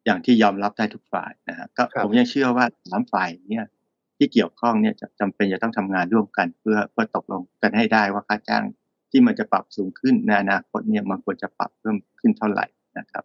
[0.06, 3.66] อย่างที่ยอมรับได้ทุกฝ่ายนะฮะก็ผมยังเชื่อว่าสามฝ่ายเนี่ย
[4.18, 8.64] ที่เกี่ยวข้องเนี่ยจะจำเป็นจะต้องทำงานร่วมกัน เพื่อเพื่อตกลงกันให้ได้ว่าค่าจ้าง
[9.12, 12.66] ที่มันจะปรับสูงขึ้นในอนาคตเนี่ยมันควรจะปรับเพิ่มขึ้นเท่าไหร่
[12.98, 13.24] นะครับ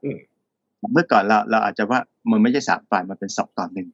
[0.92, 2.00] เมื่อก่อนเราเราอาจจะว่า
[2.30, 3.88] มันไม่ใช่สามฝ่ายมันเป็นสองต่อหนึ่ง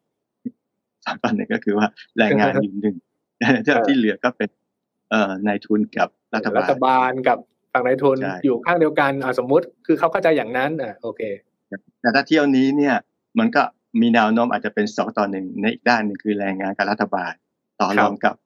[1.04, 1.86] สามต่อหนึ่งก็คือว่า
[2.18, 2.96] แรงงานอยู่หนึ่ง
[3.86, 4.50] ที่เหลือก็เป็น
[5.10, 7.38] เอ่อนายทุนกับ รัฐบาลรัฐบาลกับ
[7.72, 11.22] ฝั่งนายทุนอยู่ข้างเดียวกันอ่าสมมุติคือเขาเข้าใจอย่างนั้นอ่าโอเค
[12.00, 12.94] แต่ถ้าเที่ยวนี้เนี่ย
[13.38, 13.62] มันก็
[14.00, 17.32] มีแนวโน้มอาจจะเป็นสองต่อหนึ่งในอีกด้านหนึ่งคือแรงงานกับรัฐบาล
[17.80, 18.36] ต่อรองกับ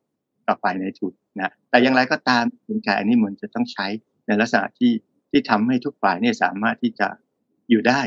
[0.47, 3.87] กับฝ่ายในทุนนะแต่อย่างไรก็ตามเป็นการอันนี้มันจะต้องใช้
[4.27, 4.93] ในลักษณะที่
[5.31, 7.09] ที่ทำให้ทุกฝ่ายเนี่ยสามารถที่จะ
[7.71, 8.01] อยู่ได้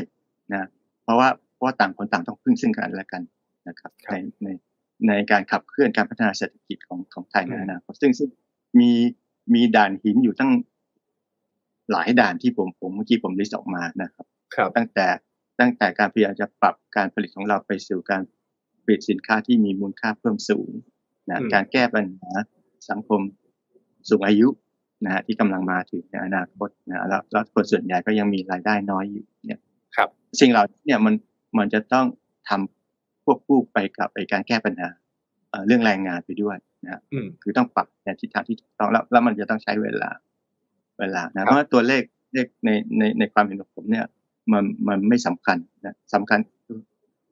[0.52, 0.68] นะ
[1.04, 3.22] เพราะว่าเพราะต่างคนต่างต้องพึ่งซึ่งกันและกัน
[3.68, 4.48] นะครับในใน
[5.08, 8.30] ในการขับเคลื่อนการพัฒนาเศรษฐกิจของของไทยในอนาคตซึ่งซึ่ง
[8.80, 8.90] มี
[9.54, 10.52] มีด่านหินอยู่ตั้ง
[11.90, 15.06] หลายด่านที่ผมผมเมื่อกี้ผมลิสต์ออกมานะครับ ครับ ตั้งแต่
[15.60, 18.22] ตั้งแต่การพยายามจะปรับการผลิตของเราไปสู่การ
[18.84, 20.70] ผลิตสินค้าที่มีมูลค่าเพิ่มสูง
[21.28, 22.30] นะการแก้ปัญหา
[22.90, 23.20] สังคม
[24.10, 24.48] สูงอายุ
[25.04, 29.60] นะฮะที่กำลังมาถึงในอนาคตนะแล้วแล้วคนส่วนใหญ่ก็ยังมีรายได้น้อยอยู่เนี่ย
[29.96, 30.08] ครับ
[30.40, 31.14] สิ่งเหล่านี้เนี่ยมัน
[31.58, 32.06] มันจะต้อง
[32.48, 34.88] ทำควบคู่ไปกับไปการแก้ปัญหา
[35.66, 37.00] เรื่องแรงงานไปด้วย นะ
[37.42, 40.10] คือต้องปรับในทิศทางที่ถูกต้องแล้วแล้วมันจะต้องใช้เวลา
[40.98, 42.02] เวลานะเพราะว่าตัวเลข
[42.34, 44.06] เลขในในในความเห็นของผมเนี่ย
[44.52, 46.38] มันมันไม่สำคัญนะสำคัญ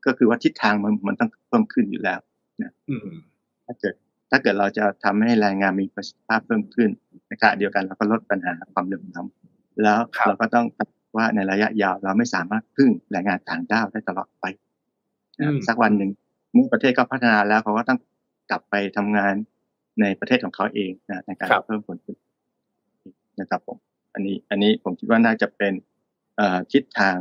[0.06, 2.20] ก็คือว่าทิศทางมันมันต้องเพิ่มขึ้นอยู่แล้ว
[2.62, 2.72] นะ
[3.66, 3.94] ถ้าเกิด
[4.30, 6.90] ถ้าเกิดเราจะทำให้แรงงานมีประสิทธิภาพเพิ่มขึ้น
[7.26, 10.66] ในขณะเดียวกันเราก็ลดปัญหาความเหลื่อมล้ำแล้วเราก็ต้อง
[11.16, 14.44] ว่าในระยะยาวเราไม่สามารถพึ่งแรงงานต่างด้าวได้ตลอดไป
[15.66, 16.10] สักวันหนึ่ง
[16.52, 17.98] เมื่อประเทศก็พัฒนาแล้วเขาก็ต้อง
[18.50, 19.34] กลับไปทำงาน
[20.00, 22.18] ในประเทศของเขาเองนะในการเพิ่มผลผลิต
[23.40, 23.78] นะครับผม
[24.14, 25.72] อันนี้อันนี้ผมคิดว่าน่าจะเป็น
[26.72, 27.16] ทิศทาง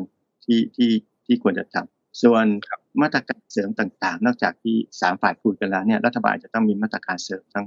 [0.45, 0.91] ที่ที่
[1.25, 2.45] ที่ควรจะทำส่วน
[3.01, 7.65] มาตรการเสริมต่างๆ นอกจากที่สามฝ่ายคุยกันแล้วเนี่ยรัฐบาลจะต้องมีมาตรการเสริมทั้ง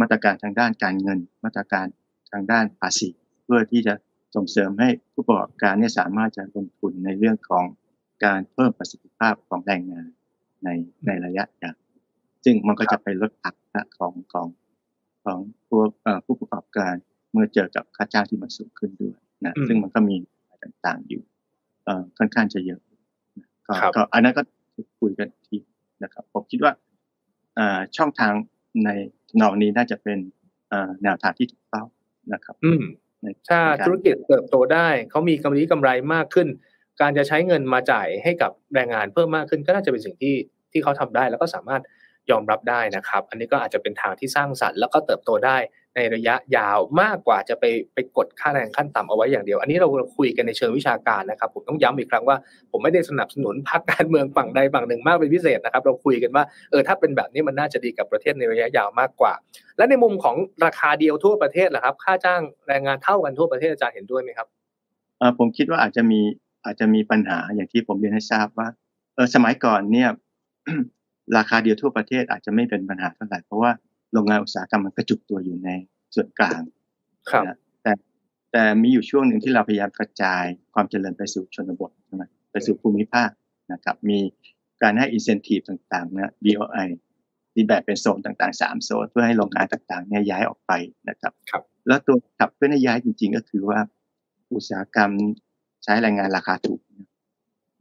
[0.00, 1.86] มาตรการทางด้านการเงิน มาตรการ
[2.32, 3.08] ทางด้านภาษี
[3.44, 3.94] เพื่อที่จะ
[4.34, 7.64] ส่งเสริมให้ผู้ประกอบการเนี่ยสามารถจะลงทุนในเรื่องของ
[8.24, 10.08] การเพิ่มประสิทธิภาพของแรงงาน
[10.64, 10.68] ใน
[11.06, 11.76] ในระยะยาว
[12.44, 14.46] ซึ่งมันก็จะไปลดภาระของของ
[15.24, 15.88] ของพวก
[16.24, 16.94] ผู้ประกอบการ
[17.32, 20.16] เมื่อเจอกับค่าจ้างที่มันสูงขึ้นด้วยนะซึ่งมันก็มี
[20.62, 21.22] ต่างๆอยู่
[22.18, 22.80] ค่อนข้างจะเยอะ
[23.96, 24.42] ก็อันนั้นก็
[25.00, 25.56] คุยกันที
[26.02, 26.72] นะครับผมคิดว่า
[27.96, 28.32] ช่องทาง
[28.84, 28.90] ใน
[29.40, 30.18] นองนี้น่าจะเป็น
[31.02, 31.86] แนวทางที่ถูกต้อง
[32.32, 32.82] นะครับอืม
[33.48, 36.48] ถ้าธุรกิจเติบโตได้เขามีกำไรกำไรมากขึ้น
[37.00, 40.34] การจะใช้เงินมาจ่ายให้กับแรงงานเพิ่มมากขึ้นก็น่าจะเป็นสิ่งที่
[40.72, 41.82] ที่เขาทำได้แล้วก็สามารถ
[42.30, 45.56] ยอมรับได้นะครับ อันนี้ก็อาจจะเป็นทางที่สร้างสรรค์แล้วก็เติบโตได้
[45.96, 52.36] ในระยะยาวมากกว่าจะไปไปกดค่าแรงขั้นต่ำเอาไว้อย่างเดียว อันนี้เราคุยกันในเชิงวิชาการนะครับ ผมต้องย้ำอีกครั้งว่า
[52.70, 59.32] ผมไม่ได้สนับสนุนพรรคการเมืองฝั่งใดฝั่งหนึ่งมากเป็นพิเศษนะครับ เราคุยกันว่าเออถ้าเป็นแบบนี้มันน่าจะดีกับประเทศในระยะยาวมากกว่า
[59.76, 64.48] และในมุมของราคาเดียวทั่วประเทศล่ะครับ ค่าจ้างแรงงานเท่ากันทั่วประเทศอาจารย์เห็นด้วยไหมครับ
[65.38, 66.20] ผมคิดว่าอาจจะมี
[66.64, 68.68] อาจจะมีปัญหาอย่างที่ผมเรียนให้ทราบว่า
[69.14, 70.10] เออสมัยก่อนเนี่ย
[71.37, 73.71] ราคาเดียวทั่วประเทศอาจจะไม่เป็นปัญหาเท่าไหร่เพราะว่า
[74.13, 75.69] โรงงานอุตสาหกรรมมันกระจุกตัวอยู่ใน
[76.15, 76.61] ส่วนกลาง
[77.29, 77.43] ครับ
[77.83, 77.91] แต่
[78.51, 83.29] แต่มีอยู่ช่วงหนึ่งที่เราพยายามกระจายความเจริญไปสู่ชนบทใช่ไหมไปสู่ภูมิภาค
[83.73, 84.19] นะครับ มี
[84.83, 86.87] การให้อินเซนティブต่างๆนะ BOI
[87.53, 90.71] ที่แบบเป็นโซนต่างๆสามโซนเพื่อให้โรงงานต่างๆเนี่ยย้ายออกไป
[91.09, 93.79] นะครับ ครับ แล้วตัวขับเพื่อให้ย้ายจริง ๆ ก็คือว่า
[94.53, 95.11] อุตสาหกรรม
[95.83, 96.81] ใช้แรงงานราคาถูก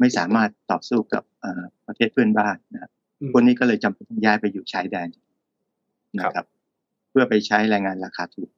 [0.00, 1.22] ไม่สามารถต่อสู้กับ
[1.86, 2.90] ประเทศเพื่อนบ้านนะ
[3.33, 5.07] คนนี้ก็เลยจำเป็นต้องย้ายไปอยู่ชายแดน
[6.19, 6.45] นะครับ
[7.09, 8.49] เพื่อไปใช้แรงงานราคาถูก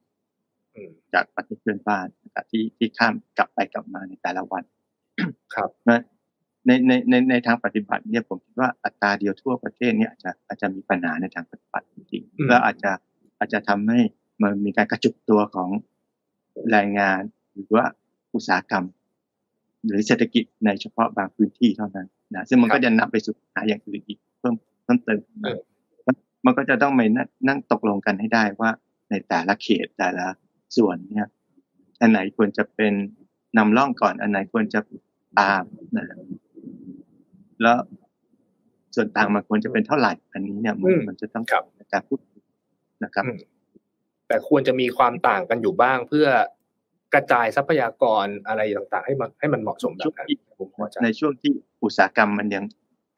[1.14, 4.64] จากประเทศเพื่อนบ้านนะครับที่ที่ข้ามกลับไปกลับมาในแต่ละวัน
[5.54, 6.02] ครับนะ
[6.66, 12.92] ในในในในทางปฏิบัติเนี่ยผมคิดว่าอัตราเดียวทั่วประเทศเนี่ยอาจจะอาจจะมีปัญหาในทางปฏิบัติจริงๆแล้วอาจจะ
[13.38, 14.00] อาจจะทำให้
[14.42, 15.70] มันมีการกระจุกตัวของ
[16.70, 17.84] แรงงานหรือว่า
[18.34, 18.84] อุตสาหกรรม
[19.86, 25.20] หรือเศรษฐกิจในเฉพาะบางพื้นที่เท่านั้นนะซึ่งมันก็จะนำไปสู่ปัญหาอย่างอื่นอีกเพิ่มเพิ่มเติม
[26.46, 27.00] มันก็จะต้องไป
[27.48, 28.70] นั่งตกลงกันให้ได้ว่า
[29.10, 30.26] ในแต่ละเขตแต่ละ
[30.76, 31.28] ส่วนเนี่ย
[32.00, 32.92] อันไหนควรจะเป็น
[33.58, 34.80] นำร่องก่อน อันไหนควรจะ
[35.40, 35.64] ตาม
[35.96, 36.06] นะ
[37.62, 37.78] แล้ว
[38.94, 40.74] ส่วนต่างมันควรจะเป็นเท่าไหร่ อันนี้เนี่ย
[41.08, 41.44] มันจะต้อง
[41.92, 42.18] การพูด
[43.04, 43.24] นะครับ
[44.28, 46.28] แต่ควรจะมีความต่างกันอยู่บ้างเพื่อ
[47.14, 50.28] กระจายทรัพยากรอะไรต่างๆ ให้มันให้มันเหมาะสมแบบนั้น
[50.58, 50.68] ผม
[51.04, 51.52] ในช่วงที่
[51.84, 52.64] อุตสาหกรรมมันยัง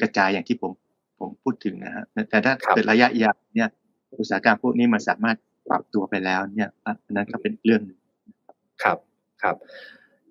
[0.01, 0.73] กระจายอย่างที่ผม
[1.21, 3.69] ผมพูดถึงนะฮะแต่ถ้าเกิดระยะยาวเนี่ย
[4.19, 5.37] อุตสาหกรรมพวกนี้มันสามารถ
[5.69, 6.69] ปรับตัวไปแล้วเนี่ย
[7.05, 7.83] อันนั้นก็เป็นเรื่อง
[8.83, 8.99] ครับ
[9.43, 9.57] ครับ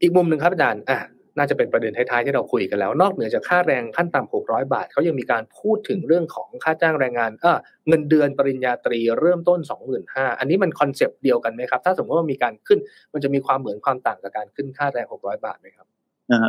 [0.01, 0.99] อีกมุมหนึ่งครับอาจารย์อะ
[1.37, 7.57] น่าจะเป็นประเด็นท้ายๆที่เราคุยกันแล้ว นอกเหนือจากค่าแรงขั้นต่ำ600 บาทเขายังมีการพูดถึงเรื่องของค่าจ้างแรงงานเออ
[7.87, 9.59] เงินเดือนปริญญาตรีเริ่มต้น
[9.99, 12.79] 25,000อันนี้มันคอนเซปต์เดียวกันไหมครับ ถ้าสมมติว่ามีการขึ้น
[13.13, 15.87] มันจะมีความเหมือนความต่างกับการขึ้นค่าแรง 600 บาทไหมครับ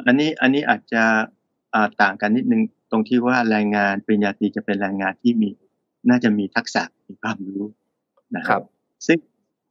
[0.06, 1.02] อันนี้อันนี้อาจจะ
[2.02, 5.50] ต่างกันนิดนึงตรงที่ว่าแรงงานปริญญาตรีจะเป็นแรงงานที่มี
[6.08, 7.64] น่าจะมีทักษะมีความรู้
[8.36, 8.60] นะครับ
[9.06, 9.18] ซึ่ง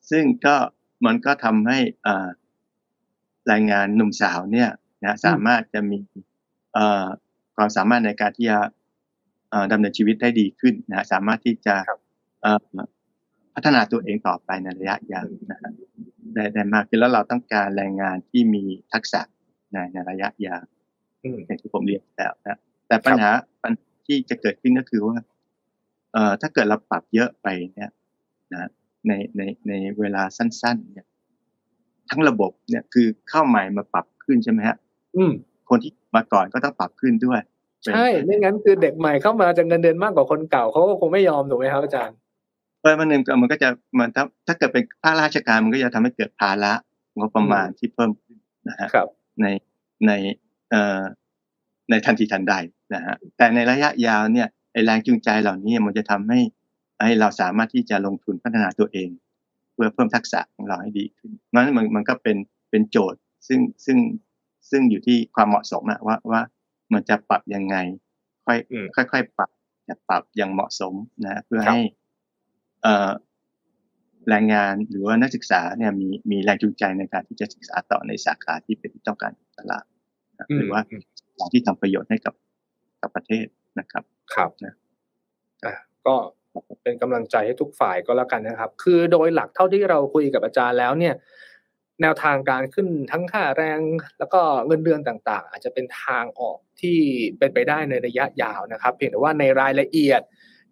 [0.09, 0.55] ซึ่งก็
[1.05, 1.79] มันก็ทำให้
[3.47, 4.69] แรงงานหนุ่มสาวเนี่ย
[5.05, 5.97] นะสามารถจะมี
[7.55, 8.59] ความสามารถในการที่จะ
[9.71, 11.75] ดำเนินชีวิตได้ดีขึ้นนะสามารถที่จะ
[13.55, 15.59] พัฒนาตัวเองต่อไปในระยะยาวนะ
[16.33, 19.21] ได้ได้มากขึ้นแล้วเราต้องการแรงงานที่มีทักษะ
[19.71, 20.63] ในในระยะยาว
[21.33, 23.29] อย่างที่ผมเรียนแล้วนะแต่ปัญหา
[24.05, 25.17] ที่จะเกิดขึ้นก็คือว่า
[26.13, 27.91] เอ่อถ้าเกิดเราปรับเยอะไปเนี่ย
[28.53, 28.69] นะ
[29.07, 31.07] ในในในเวลาสั้น ๆ เนี่ย
[32.09, 34.77] ทั้งระบบเนี่ยคือเข้าใหม่มาปรับขึ้นใช่ไหมฮะ
[35.17, 35.31] อืม
[35.69, 37.39] คนที่มาก่อนก็ต้องปรับขึ้นด้วย
[37.85, 42.17] ใช่ไม่งั้นคือเด็กใหม่เข้ามาจะเงินเดือนมากกว่าคนเก่าเขาก็คงไม่ยอมถูกไหมครับอาจารย์
[42.81, 43.69] เออมันหนึ่งมันก็จะ
[43.99, 46.73] มันถ้าถ้าเกิดเป็นภาคราชการมันก็จะทำให้เกิดภาระ
[47.17, 48.37] งบประมาณที่เพิ่มขึ้น
[48.69, 48.87] นะฮะ
[49.41, 49.47] ใน
[50.07, 50.46] ในเอ่อ
[51.89, 52.53] ในทันทีทันใด
[52.93, 56.39] นะฮะแต่ในระยะยาวเนี่ยไอแรงจูงใจเหล่านี้มันจะทำให้
[57.03, 59.09] ให้เราสามารถที่จะลงทุนพัฒนาตัวเอง
[59.73, 62.37] เพื่อเพิ่มทักษะของเราให้ดีขึ้นนั้นมันมันก็เป็น
[62.69, 63.97] เป็นโจทย์ซึ่งซึ่ง
[64.69, 66.41] ซึ่งอยู่ที่ความเหมาะสมอะว่าว่า
[66.93, 67.75] มันจะปรับยังไง
[68.45, 68.59] ค่อย
[69.11, 69.49] ค่อยๆปรับ
[69.87, 70.93] จะปรับอย่างเหมาะสม
[71.25, 71.79] นะเพื่อให้
[72.83, 73.09] เอ่อ
[74.29, 79.85] แรงงานหรือว่านักศึกษาเนี่ยมีมีแรงจูงใจในการที่จะศึกษาต่อในสาขาที่เป็นต้องการตลาด
[80.55, 80.81] หรือว่า
[81.51, 82.33] ที่ทำประโยชน์ให้กับ
[83.01, 83.45] กับประเทศ
[83.79, 84.73] นะครับ ครับนะ
[85.65, 85.73] อะ
[86.05, 86.15] ก็
[86.83, 91.15] เป็นกำลังใจให้ทุกฝ่ายก็แล้วกันนะครับ คือโดยหลักเท่าที่เราคุยกับอาจารย์แล้วเนี่ย
[92.01, 93.79] แนวทางการขึ้นทั้งค่าแรง
[94.19, 96.97] แล้วก็เงินเดือนต่างๆ อาจจะเป็นทางออกที่
[97.37, 100.21] เป็นไปได้ในระยะยาวนะครับ เพียงแต่ว่าในรายละเอียด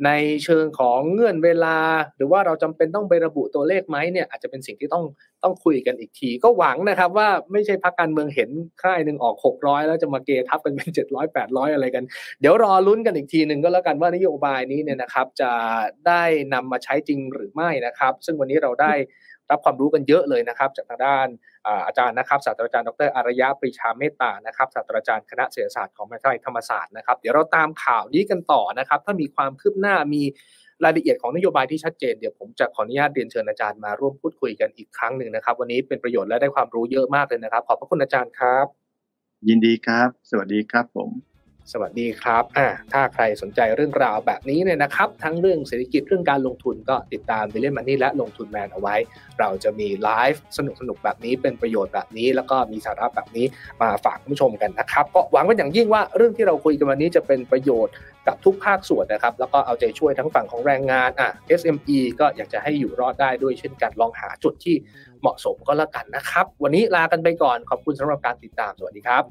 [0.06, 0.12] ใน
[0.44, 1.78] เชิงของเงื่อนเวลา
[2.18, 5.04] หรือว่าเราจำเป็นต้องไประบุตัวเลขไหมเนี่ยอาจจะเป็นสิ่งที่ต้อง
[5.44, 8.50] ต้องคุยกันอีกที ก็หวังนะครับว่าไม่ใช่พักการเมืองเห็น
[8.84, 12.04] ค่ายหนึ่งออก 600 แล้วจะมาเกทับกันเป็น 700 800 อะไรกัน
[12.42, 15.52] เดี๋ยวรอลุ้นกันอีกทีหนึ่งก็แล้วกันว่านโยบายนี้เนี่ยนะครับจะ
[16.08, 16.24] ได้
[16.54, 18.94] นำมาใช้จริงหรือไม่นะครับ ซึ่งวันนี้เราได้
[19.52, 21.28] รับความรู้กันเยอะเลยนะครับ จากทางด้าน
[21.88, 30.24] อาจารย์นะครับศาสตราจารย์ดรอารยะปรีชาเมตตานะครับศาสตราจารย์คณะเศรษฐศาสตร์ของมหาวิทยาลัยธรรมศาสตร์นะครับเดี๋ยวเราตามข่าวนี้กันต่อนะครับ ถ้ามีความคืบหน้ามี
[30.84, 38.66] รายละเอียดของนโยบายที่ชัดเจนเดี๋ยวผมจะขออนุญาตเรียนเชิญอาจารย์มาร่วมพูดคุยกันอีกครั้งหนึ่งนะครับ วันนี้เป็นประโยชน์และได้ความรู้เยอะมากเลยนะครับ ขอบพระคุณอาจารย์ครับ
[39.48, 41.35] ยินดีครับ สวัสดีครับผม
[41.74, 48.96] สวัสดีครับอ่าถ้าใครสนใจเรื่องราวแบบนี้เนี่ยนะครับ ทั้งเรื่องเศรษฐกิจเรื่องการลงทุนก็ติดตามวิลเลียมมันนี่และลงทุนแมนเอาไว้
[49.40, 53.46] เราจะมีไลฟ์สนุกสนุกแบบนี้เป็นประโยชน์แบบนี้ แล้วก็มีสาระแบบนี้
[53.82, 57.94] มาฝากผู้ชมกันนะครับ ก็หวังว่าอย่างยิ่งว่าเรื่องที่เราคุยกันวันนี้จะเป็นประโยชน์
[58.28, 64.76] กับทุกภาคส่วนนะครับ แล้วก็เอาใจช่วยทั้งฝั่งของแรงงานอะ SME ก็อยากจะให้อยู่รอดได้ด้วยเช่นกันลองหาจุดที่
[65.22, 69.26] เหมาะสมก็แล้วกันนะครับ วันนี้ลากันไปก่อนขอบคุณสำหรับการติดตามสวัสดีครับ